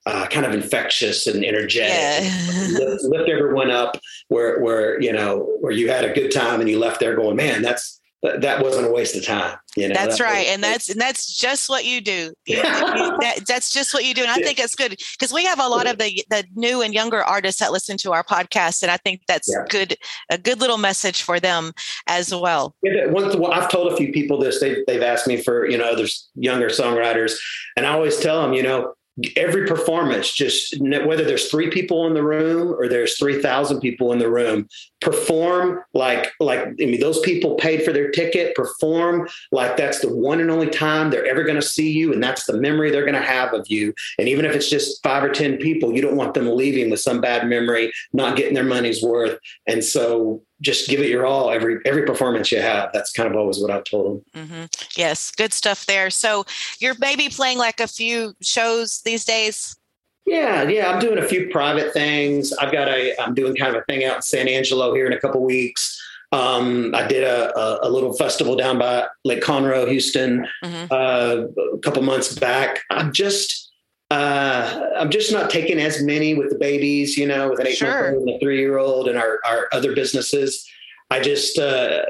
uh, 0.10 0.28
kind 0.28 0.46
of 0.46 0.54
infectious 0.54 1.28
and 1.28 1.46
energetic. 1.46 1.94
Yeah. 1.94 2.68
lift, 2.80 3.04
lift, 3.04 3.30
everyone 3.30 3.72
up 3.72 4.00
where 4.30 4.60
where 4.60 5.00
you 5.02 5.14
know 5.14 5.58
where 5.60 5.72
you 5.72 5.90
had 5.90 6.04
a 6.04 6.14
good 6.14 6.32
time 6.32 6.60
and 6.60 6.70
you 6.70 6.80
left 6.80 7.00
there 7.00 7.16
going, 7.16 7.36
man, 7.36 7.62
that's 7.62 8.00
that 8.22 8.62
wasn't 8.62 8.86
a 8.86 8.92
waste 8.92 9.16
of 9.16 9.26
time. 9.26 9.58
You 9.78 9.88
know, 9.88 9.94
that's 9.94 10.18
that 10.18 10.24
right, 10.24 10.46
was, 10.46 10.54
and 10.54 10.64
that's 10.64 10.90
and 10.90 11.00
that's 11.00 11.38
just 11.38 11.70
what 11.70 11.86
you 11.86 12.02
do. 12.02 12.34
that, 12.48 13.44
that's 13.48 13.72
just 13.72 13.94
what 13.94 14.04
you 14.04 14.14
do, 14.14 14.24
and 14.24 14.32
I 14.32 14.36
think 14.36 14.60
it's 14.60 14.76
good 14.76 14.98
because 15.18 15.32
we 15.32 15.46
have 15.46 15.60
a 15.60 15.68
lot 15.68 15.88
of 15.88 16.00
the 16.00 16.22
the 16.30 16.44
new 16.56 16.82
and 16.82 16.94
younger 16.94 17.24
artists 17.24 17.62
that 17.62 17.72
listen 17.72 17.96
to 17.98 18.12
our 18.12 18.24
podcast, 18.24 18.82
and 18.82 18.92
I 18.92 18.98
think 18.98 19.22
that's 19.28 19.50
yeah. 19.50 19.64
good 19.70 19.96
a 20.30 20.38
good 20.38 20.60
little 20.60 20.78
message 20.78 21.22
for 21.22 21.40
them 21.40 21.72
as 22.08 22.34
well. 22.34 22.76
Yeah, 22.84 23.06
well, 23.06 23.54
I've 23.54 23.70
told 23.70 23.94
a 23.94 23.96
few 23.96 24.12
people 24.12 24.38
this. 24.38 24.60
They've 24.60 24.86
they've 24.86 25.04
asked 25.04 25.28
me 25.28 25.42
for 25.42 25.70
you 25.70 25.78
know 25.78 25.96
there's 25.96 26.30
younger 26.36 26.68
songwriters, 26.68 27.38
and 27.78 27.86
I 27.86 27.92
always 27.92 28.18
tell 28.18 28.42
them, 28.42 28.54
you 28.54 28.64
know, 28.64 28.96
every 29.36 29.66
performance 29.66 30.32
just 30.32 30.80
whether 30.80 31.24
there's 31.24 31.50
three 31.50 31.70
people 31.70 32.08
in 32.08 32.14
the 32.14 32.24
room 32.24 32.74
or 32.74 32.88
there's 32.88 33.18
3000 33.18 33.80
people 33.80 34.12
in 34.12 34.20
the 34.20 34.30
room 34.30 34.68
perform 35.02 35.82
like 35.94 36.32
like 36.40 36.60
i 36.60 36.86
mean 36.86 37.00
those 37.00 37.20
people 37.22 37.56
paid 37.56 37.84
for 37.84 37.92
their 37.92 38.12
ticket 38.12 38.56
perform 38.56 39.28
like 39.52 39.78
that's 39.78 40.00
the 40.00 40.14
one 40.14 40.40
and 40.40 40.52
only 40.52 40.70
time 40.70 41.10
they're 41.10 41.26
ever 41.26 41.44
going 41.44 41.56
to 41.56 41.62
see 41.62 41.92
you 41.92 42.14
and 42.14 42.24
that's 42.24 42.46
the 42.46 42.58
memory 42.58 42.92
they're 42.92 43.06
going 43.06 43.14
to 43.14 43.22
have 43.22 43.54
of 43.54 43.66
you. 43.70 43.94
And 44.18 44.28
even 44.28 44.46
if 44.46 44.56
it's 44.56 44.70
just 44.70 45.02
five 45.04 45.24
or 45.24 45.30
ten 45.30 45.58
people 45.58 45.94
you 45.94 46.02
don't 46.02 46.16
want 46.16 46.34
them 46.34 46.56
leaving 46.56 46.90
with 46.90 47.00
some 47.00 47.22
bad 47.22 47.48
memory 47.48 47.92
not 48.14 48.36
getting 48.36 48.54
their 48.54 48.64
money's 48.64 49.04
worth. 49.04 49.40
And 49.68 49.84
so 49.84 50.44
just 50.62 50.90
give 50.90 51.00
it 51.00 51.10
your 51.10 51.26
all 51.26 51.50
every 51.52 51.80
every 51.86 52.04
performance 52.04 52.52
you 52.52 52.62
have 52.62 52.90
that's 52.94 53.12
kind 53.12 53.30
of 53.30 53.36
always 53.36 53.60
what 53.60 53.72
i've 53.72 53.84
told 53.84 54.24
them 54.34 54.48
mm-hmm. 54.48 54.66
yes 54.96 55.32
good 55.32 55.54
stuff 55.54 55.86
there 55.86 56.10
so 56.10 56.46
you're 56.80 56.96
maybe 57.00 57.30
playing 57.30 57.58
like 57.58 57.80
a 57.80 57.88
few 57.88 58.34
shows 58.42 59.02
these 59.02 59.26
days 59.26 59.78
yeah 60.26 60.64
yeah 60.64 60.90
i'm 60.90 61.00
doing 61.00 61.18
a 61.18 61.28
few 61.28 61.50
private 61.50 61.94
things 61.94 62.54
i've 62.54 62.72
got 62.72 62.88
a 62.88 63.20
i'm 63.22 63.34
doing 63.34 63.56
kind 63.56 63.76
of 63.76 63.82
a 63.82 63.86
thing 63.86 64.04
out 64.04 64.18
in 64.18 64.22
san 64.22 64.48
angelo 64.48 64.94
here 64.94 65.06
in 65.06 65.14
a 65.14 65.20
couple 65.20 65.44
weeks 65.44 66.02
um, 66.32 66.94
I 66.94 67.08
did 67.08 67.24
a, 67.24 67.58
a, 67.58 67.88
a, 67.88 67.90
little 67.90 68.14
festival 68.14 68.56
down 68.56 68.78
by 68.78 69.08
Lake 69.26 69.42
Conroe, 69.42 69.90
Houston, 69.90 70.46
mm-hmm. 70.64 70.86
uh, 70.92 71.74
a 71.74 71.80
couple 71.80 72.04
months 72.04 72.38
back. 72.38 72.82
I'm 72.92 73.12
just 73.12 73.69
uh, 74.12 74.90
I'm 74.98 75.10
just 75.10 75.32
not 75.32 75.50
taking 75.50 75.80
as 75.80 76.02
many 76.02 76.34
with 76.34 76.50
the 76.50 76.58
babies, 76.58 77.16
you 77.16 77.28
know, 77.28 77.50
with 77.50 77.60
an 77.60 77.68
eight 77.68 77.78
sure. 77.78 77.90
Month 77.90 78.16
old 78.16 78.28
and 78.28 78.36
a 78.38 78.40
three 78.40 78.60
year 78.60 78.78
old 78.78 79.08
and 79.08 79.18
our, 79.18 79.40
our 79.46 79.68
other 79.72 79.94
businesses. 79.94 80.68
I 81.12 81.20
just, 81.20 81.60
uh, 81.60 82.06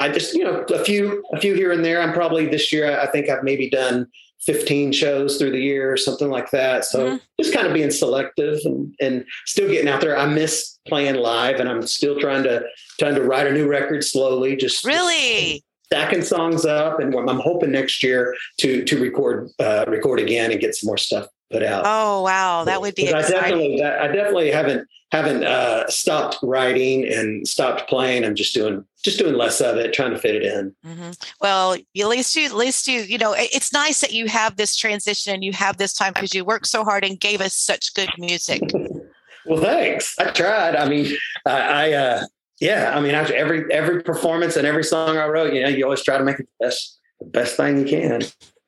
I 0.00 0.08
just, 0.08 0.34
you 0.34 0.42
know, 0.42 0.64
a 0.74 0.84
few, 0.84 1.24
a 1.32 1.40
few 1.40 1.54
here 1.54 1.70
and 1.70 1.84
there. 1.84 2.02
I'm 2.02 2.12
probably 2.12 2.46
this 2.46 2.72
year, 2.72 2.98
I 2.98 3.06
think 3.06 3.28
I've 3.28 3.44
maybe 3.44 3.70
done 3.70 4.08
15 4.40 4.92
shows 4.92 5.38
through 5.38 5.52
the 5.52 5.60
year 5.60 5.92
or 5.92 5.96
something 5.96 6.28
like 6.28 6.50
that. 6.50 6.84
So 6.84 7.06
mm-hmm. 7.06 7.16
just 7.40 7.54
kind 7.54 7.66
of 7.68 7.72
being 7.72 7.90
selective 7.92 8.58
and, 8.64 8.92
and 9.00 9.24
still 9.46 9.68
getting 9.68 9.88
out 9.88 10.00
there. 10.00 10.18
I 10.18 10.26
miss 10.26 10.78
playing 10.88 11.14
live 11.14 11.60
and 11.60 11.68
I'm 11.68 11.86
still 11.86 12.18
trying 12.18 12.42
to, 12.44 12.64
trying 12.98 13.14
to 13.14 13.22
write 13.22 13.46
a 13.46 13.52
new 13.52 13.68
record 13.68 14.02
slowly. 14.02 14.56
Just 14.56 14.84
really 14.84 15.64
stacking 15.84 16.22
songs 16.22 16.66
up. 16.66 16.98
And 16.98 17.14
I'm 17.14 17.40
hoping 17.40 17.70
next 17.70 18.02
year 18.02 18.34
to, 18.58 18.84
to 18.84 19.00
record, 19.00 19.50
uh, 19.60 19.84
record 19.86 20.18
again 20.18 20.50
and 20.50 20.60
get 20.60 20.74
some 20.74 20.88
more 20.88 20.98
stuff 20.98 21.28
put 21.54 21.62
out. 21.62 21.84
Oh 21.86 22.22
wow, 22.22 22.64
that 22.64 22.80
would 22.80 22.94
be. 22.94 23.12
I 23.12 23.22
definitely, 23.22 23.82
I 23.82 24.08
definitely 24.08 24.50
haven't 24.50 24.88
haven't 25.12 25.44
uh, 25.44 25.88
stopped 25.88 26.38
writing 26.42 27.06
and 27.06 27.46
stopped 27.46 27.88
playing. 27.88 28.24
I'm 28.24 28.34
just 28.34 28.52
doing 28.52 28.84
just 29.04 29.18
doing 29.18 29.34
less 29.34 29.60
of 29.60 29.76
it, 29.76 29.92
trying 29.92 30.10
to 30.10 30.18
fit 30.18 30.34
it 30.34 30.42
in. 30.42 30.74
Mm-hmm. 30.84 31.10
Well, 31.40 31.74
at 31.74 31.84
least 31.94 32.34
you, 32.34 32.46
at 32.46 32.54
least 32.54 32.88
you, 32.88 33.02
you 33.02 33.18
know, 33.18 33.34
it's 33.36 33.72
nice 33.72 34.00
that 34.00 34.12
you 34.12 34.26
have 34.26 34.56
this 34.56 34.74
transition 34.76 35.34
and 35.34 35.44
you 35.44 35.52
have 35.52 35.76
this 35.76 35.92
time 35.92 36.14
because 36.14 36.34
you 36.34 36.44
worked 36.44 36.66
so 36.66 36.84
hard 36.84 37.04
and 37.04 37.20
gave 37.20 37.40
us 37.40 37.54
such 37.54 37.94
good 37.94 38.08
music. 38.18 38.62
well, 39.46 39.60
thanks. 39.60 40.16
I 40.18 40.30
tried. 40.30 40.74
I 40.74 40.88
mean, 40.88 41.14
I, 41.46 41.60
I 41.60 41.92
uh, 41.92 42.24
yeah, 42.60 42.92
I 42.96 43.00
mean, 43.00 43.14
after 43.14 43.34
every 43.34 43.72
every 43.72 44.02
performance 44.02 44.56
and 44.56 44.66
every 44.66 44.84
song 44.84 45.16
I 45.18 45.26
wrote, 45.26 45.54
you 45.54 45.62
know, 45.62 45.68
you 45.68 45.84
always 45.84 46.02
try 46.02 46.18
to 46.18 46.24
make 46.24 46.40
it 46.40 46.48
the 46.58 46.66
best 46.66 46.98
the 47.20 47.26
best 47.26 47.56
thing 47.56 47.78
you 47.78 47.84
can. 47.84 48.22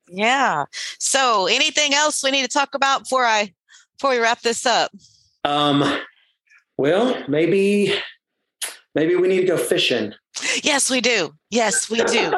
Yeah. 0.08 0.64
So 0.98 1.46
anything 1.46 1.94
else 1.94 2.22
we 2.22 2.30
need 2.30 2.42
to 2.42 2.48
talk 2.48 2.74
about 2.74 3.04
before 3.04 3.24
I 3.24 3.52
before 3.98 4.10
we 4.10 4.18
wrap 4.18 4.42
this 4.42 4.66
up? 4.66 4.92
Um 5.44 6.00
well, 6.78 7.22
maybe 7.28 7.94
maybe 8.94 9.16
we 9.16 9.28
need 9.28 9.40
to 9.40 9.46
go 9.46 9.56
fishing. 9.56 10.14
Yes, 10.62 10.90
we 10.90 11.00
do. 11.00 11.32
Yes, 11.50 11.88
we 11.88 12.02
do. 12.04 12.32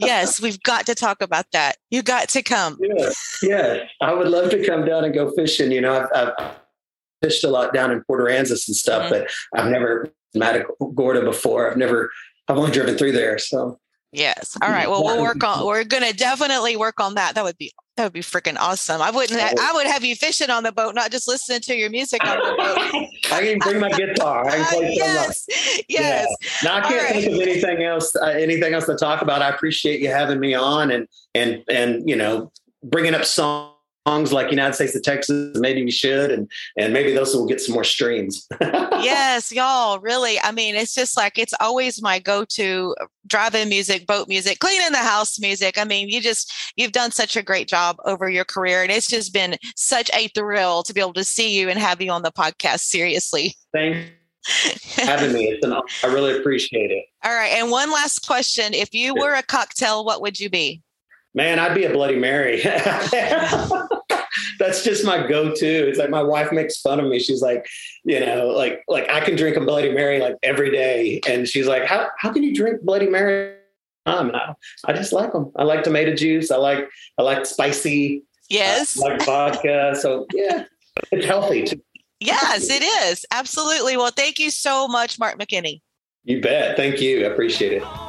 yes, 0.00 0.40
we've 0.40 0.60
got 0.62 0.86
to 0.86 0.94
talk 0.94 1.22
about 1.22 1.46
that. 1.52 1.76
You 1.90 2.02
got 2.02 2.28
to 2.30 2.42
come. 2.42 2.76
Yeah, 2.80 3.10
yeah. 3.42 3.78
I 4.00 4.12
would 4.12 4.28
love 4.28 4.50
to 4.50 4.66
come 4.66 4.84
down 4.84 5.04
and 5.04 5.14
go 5.14 5.30
fishing. 5.32 5.70
You 5.70 5.80
know, 5.80 6.00
I've, 6.00 6.08
I've 6.14 6.56
fished 7.22 7.44
a 7.44 7.48
lot 7.48 7.72
down 7.72 7.90
in 7.92 8.02
Port 8.04 8.20
Aransas 8.20 8.66
and 8.66 8.76
stuff, 8.76 9.04
mm-hmm. 9.04 9.24
but 9.24 9.60
I've 9.60 9.70
never 9.70 10.12
Matagorda 10.34 11.22
before. 11.22 11.70
I've 11.70 11.76
never. 11.76 12.10
I've 12.48 12.58
only 12.58 12.70
driven 12.70 12.96
through 12.96 13.12
there, 13.12 13.38
so 13.38 13.78
Yes. 14.12 14.56
All 14.62 14.70
right. 14.70 14.88
Well, 14.88 15.04
we'll 15.04 15.20
work 15.20 15.42
on. 15.44 15.66
We're 15.66 15.84
gonna 15.84 16.12
definitely 16.12 16.76
work 16.76 17.00
on 17.00 17.14
that. 17.14 17.34
That 17.34 17.44
would 17.44 17.58
be 17.58 17.72
that 17.96 18.04
would 18.04 18.12
be 18.12 18.20
freaking 18.20 18.56
awesome. 18.58 19.00
I 19.00 19.10
wouldn't. 19.10 19.40
I 19.40 19.72
would 19.72 19.86
have 19.86 20.04
you 20.04 20.14
fishing 20.14 20.50
on 20.50 20.62
the 20.62 20.72
boat, 20.72 20.94
not 20.94 21.10
just 21.10 21.26
listening 21.26 21.60
to 21.62 21.74
your 21.74 21.90
music 21.90 22.24
on 22.24 22.38
the 22.38 22.54
boat. 22.56 23.08
I 23.32 23.42
can 23.42 23.58
bring 23.58 23.80
my 23.80 23.90
guitar. 23.90 24.46
I 24.46 24.56
can 24.56 24.64
play 24.66 24.86
uh, 24.86 24.90
yes. 24.90 25.46
Yes. 25.88 26.28
Yeah. 26.40 26.48
Now 26.62 26.76
I 26.76 26.80
can't 26.82 27.02
right. 27.02 27.24
think 27.24 27.34
of 27.34 27.40
anything 27.40 27.82
else. 27.84 28.14
Uh, 28.14 28.26
anything 28.26 28.74
else 28.74 28.86
to 28.86 28.96
talk 28.96 29.22
about. 29.22 29.42
I 29.42 29.48
appreciate 29.48 30.00
you 30.00 30.08
having 30.08 30.40
me 30.40 30.54
on 30.54 30.90
and 30.90 31.08
and 31.34 31.62
and 31.68 32.08
you 32.08 32.16
know 32.16 32.52
bringing 32.82 33.14
up 33.14 33.24
songs 33.24 33.75
songs 34.06 34.32
like 34.32 34.50
United 34.50 34.74
States 34.74 34.94
of 34.94 35.02
Texas, 35.02 35.56
maybe 35.58 35.84
we 35.84 35.90
should, 35.90 36.30
and 36.30 36.50
and 36.76 36.92
maybe 36.92 37.12
those 37.12 37.34
will 37.34 37.46
get 37.46 37.60
some 37.60 37.74
more 37.74 37.84
streams. 37.84 38.46
yes, 38.60 39.52
y'all, 39.52 39.98
really. 39.98 40.38
I 40.40 40.52
mean, 40.52 40.74
it's 40.74 40.94
just 40.94 41.16
like 41.16 41.38
it's 41.38 41.54
always 41.60 42.00
my 42.02 42.18
go-to 42.18 42.94
drive-in 43.26 43.68
music, 43.68 44.06
boat 44.06 44.28
music, 44.28 44.58
cleaning 44.60 44.92
the 44.92 44.98
house 44.98 45.38
music. 45.40 45.78
I 45.78 45.84
mean, 45.84 46.08
you 46.08 46.20
just 46.20 46.52
you've 46.76 46.92
done 46.92 47.10
such 47.10 47.36
a 47.36 47.42
great 47.42 47.68
job 47.68 47.96
over 48.04 48.28
your 48.28 48.44
career, 48.44 48.82
and 48.82 48.92
it's 48.92 49.08
just 49.08 49.32
been 49.32 49.56
such 49.76 50.10
a 50.14 50.28
thrill 50.28 50.82
to 50.84 50.94
be 50.94 51.00
able 51.00 51.14
to 51.14 51.24
see 51.24 51.58
you 51.58 51.68
and 51.68 51.78
have 51.78 52.00
you 52.00 52.10
on 52.10 52.22
the 52.22 52.32
podcast. 52.32 52.80
Seriously. 52.80 53.56
Thanks 53.72 54.10
having 54.94 55.32
me. 55.32 55.46
It's 55.46 55.64
an, 55.64 55.72
I 55.72 56.06
really 56.06 56.38
appreciate 56.38 56.90
it. 56.90 57.04
All 57.24 57.34
right. 57.34 57.52
And 57.52 57.70
one 57.70 57.90
last 57.90 58.26
question. 58.26 58.74
If 58.74 58.94
you 58.94 59.14
were 59.14 59.34
a 59.34 59.42
cocktail, 59.42 60.04
what 60.04 60.20
would 60.22 60.38
you 60.38 60.48
be? 60.48 60.82
Man, 61.36 61.58
I'd 61.58 61.74
be 61.74 61.84
a 61.84 61.90
Bloody 61.90 62.18
Mary. 62.18 62.62
That's 64.58 64.82
just 64.82 65.04
my 65.04 65.26
go-to. 65.26 65.66
It's 65.66 65.98
like 65.98 66.08
my 66.08 66.22
wife 66.22 66.50
makes 66.50 66.80
fun 66.80 66.98
of 66.98 67.06
me. 67.06 67.18
She's 67.18 67.42
like, 67.42 67.66
you 68.04 68.18
know, 68.20 68.48
like 68.48 68.82
like 68.88 69.08
I 69.10 69.20
can 69.20 69.36
drink 69.36 69.58
a 69.58 69.60
Bloody 69.60 69.92
Mary 69.92 70.18
like 70.18 70.36
every 70.42 70.70
day, 70.70 71.20
and 71.28 71.46
she's 71.46 71.66
like, 71.66 71.84
how 71.84 72.08
how 72.18 72.32
can 72.32 72.42
you 72.42 72.54
drink 72.54 72.80
Bloody 72.80 73.06
Mary? 73.06 73.54
Um, 74.06 74.32
I, 74.34 74.54
I 74.86 74.92
just 74.94 75.12
like 75.12 75.32
them. 75.32 75.52
I 75.56 75.64
like 75.64 75.84
tomato 75.84 76.14
juice. 76.14 76.50
I 76.50 76.56
like 76.56 76.88
I 77.18 77.22
like 77.22 77.44
spicy. 77.44 78.22
Yes. 78.48 78.98
I 78.98 79.08
like 79.08 79.26
vodka. 79.26 79.94
So 80.00 80.26
yeah, 80.32 80.64
it's 81.12 81.26
healthy 81.26 81.64
too. 81.64 81.82
Yes, 82.18 82.70
it 82.70 82.82
is. 82.82 83.26
Absolutely. 83.30 83.98
Well, 83.98 84.10
thank 84.10 84.38
you 84.38 84.50
so 84.50 84.88
much, 84.88 85.18
Mark 85.18 85.38
McKinney. 85.38 85.82
You 86.24 86.40
bet. 86.40 86.78
Thank 86.78 87.02
you. 87.02 87.26
I 87.26 87.28
appreciate 87.28 87.72
it. 87.72 88.05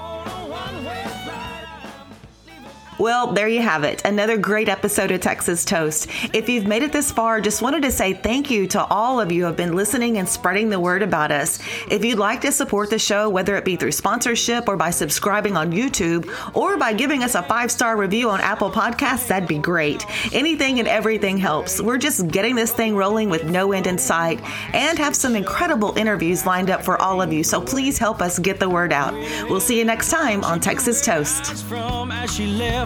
Well, 3.00 3.28
there 3.34 3.48
you 3.48 3.62
have 3.62 3.84
it. 3.84 4.04
Another 4.06 4.38
great 4.38 4.68
episode 4.68 5.12
of 5.12 5.22
Texas 5.22 5.64
Toast. 5.64 6.08
If 6.34 6.50
you've 6.50 6.66
made 6.66 6.82
it 6.82 6.92
this 6.92 7.12
far, 7.12 7.40
just 7.40 7.62
wanted 7.62 7.84
to 7.84 7.92
say 7.92 8.14
thank 8.14 8.50
you 8.50 8.66
to 8.68 8.84
all 8.86 9.20
of 9.20 9.32
you 9.32 9.42
who 9.42 9.46
have 9.46 9.56
been 9.56 9.76
listening 9.76 10.18
and 10.18 10.28
spreading 10.28 10.70
the 10.70 10.80
word 10.80 11.04
about 11.04 11.32
us. 11.32 11.60
If 11.92 12.04
you'd 12.04 12.18
like 12.18 12.42
to 12.42 12.52
support 12.52 12.90
the 12.90 12.98
show, 12.98 13.30
whether 13.30 13.56
it 13.56 13.66
be 13.66 13.76
through 13.76 13.92
sponsorship 13.92 14.68
or 14.68 14.78
by 14.78 14.90
subscribing 14.90 15.56
on 15.56 15.72
YouTube 15.72 16.28
or 16.56 16.78
by 16.78 16.94
giving 16.94 17.22
us 17.22 17.36
a 17.36 17.44
five 17.44 17.72
star 17.72 17.98
review 17.98 18.32
on 18.32 18.42
Apple 18.42 18.72
Podcasts, 18.72 19.28
that'd 19.28 19.48
be 19.48 19.60
great. 19.60 20.04
Anything 20.34 20.80
and 20.80 20.88
everything 20.88 21.38
helps. 21.38 21.80
We're 21.80 22.00
just 22.00 22.28
getting 22.30 22.56
this 22.56 22.74
thing 22.74 22.96
rolling 22.96 23.30
with 23.30 23.44
no 23.46 23.74
end 23.74 23.86
in 23.86 24.00
sight 24.00 24.42
and 24.74 24.98
have 24.98 25.16
some 25.16 25.36
incredible 25.36 25.96
interviews 25.98 26.48
lined 26.48 26.72
up 26.72 26.84
for 26.84 27.00
all 27.00 27.22
of 27.22 27.32
you. 27.32 27.44
So 27.44 27.62
please 27.62 28.00
help 28.00 28.24
us 28.24 28.40
get 28.40 28.60
the 28.60 28.70
word 28.70 28.92
out. 28.92 29.14
We'll 29.50 29.60
see 29.60 29.78
you 29.78 29.86
next 29.86 30.10
time 30.10 30.44
on 30.44 30.60
Texas 30.60 31.06
Toast 31.06 31.54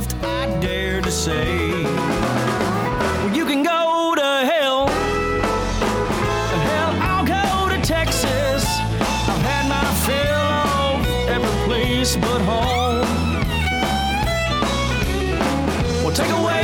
left, 0.02 0.16
I 0.24 0.60
dare 0.60 1.02
to 1.02 1.12
say. 1.12 1.84
Well, 1.84 3.36
you 3.36 3.46
can 3.46 3.64
go 3.64 4.14
to 4.16 4.46
hell. 4.52 4.88
Hell, 6.68 6.92
I'll 7.02 7.26
go 7.26 7.76
to 7.76 7.82
Texas. 7.82 8.64
I've 9.32 9.44
had 9.52 9.68
my 9.68 9.86
fill 10.06 10.48
of 10.90 11.30
every 11.30 11.66
place 11.68 12.16
but 12.16 12.42
home. 12.42 13.08
Well, 16.04 16.14
take 16.14 16.32
away 16.32 16.61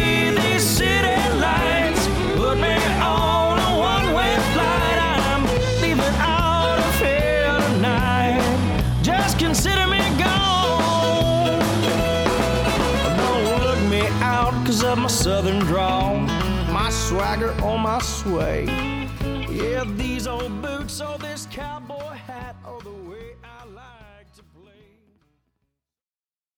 southern 15.27 15.59
drawl, 15.59 16.19
my 16.71 16.89
swagger 16.89 17.51
on 17.61 17.81
my 17.81 17.99
sway. 17.99 18.63
Yeah, 19.49 19.83
these 19.97 20.25
old 20.25 20.61
boots, 20.61 21.01
oh, 21.01 21.17
this 21.17 21.45
cowboy. 21.51 21.96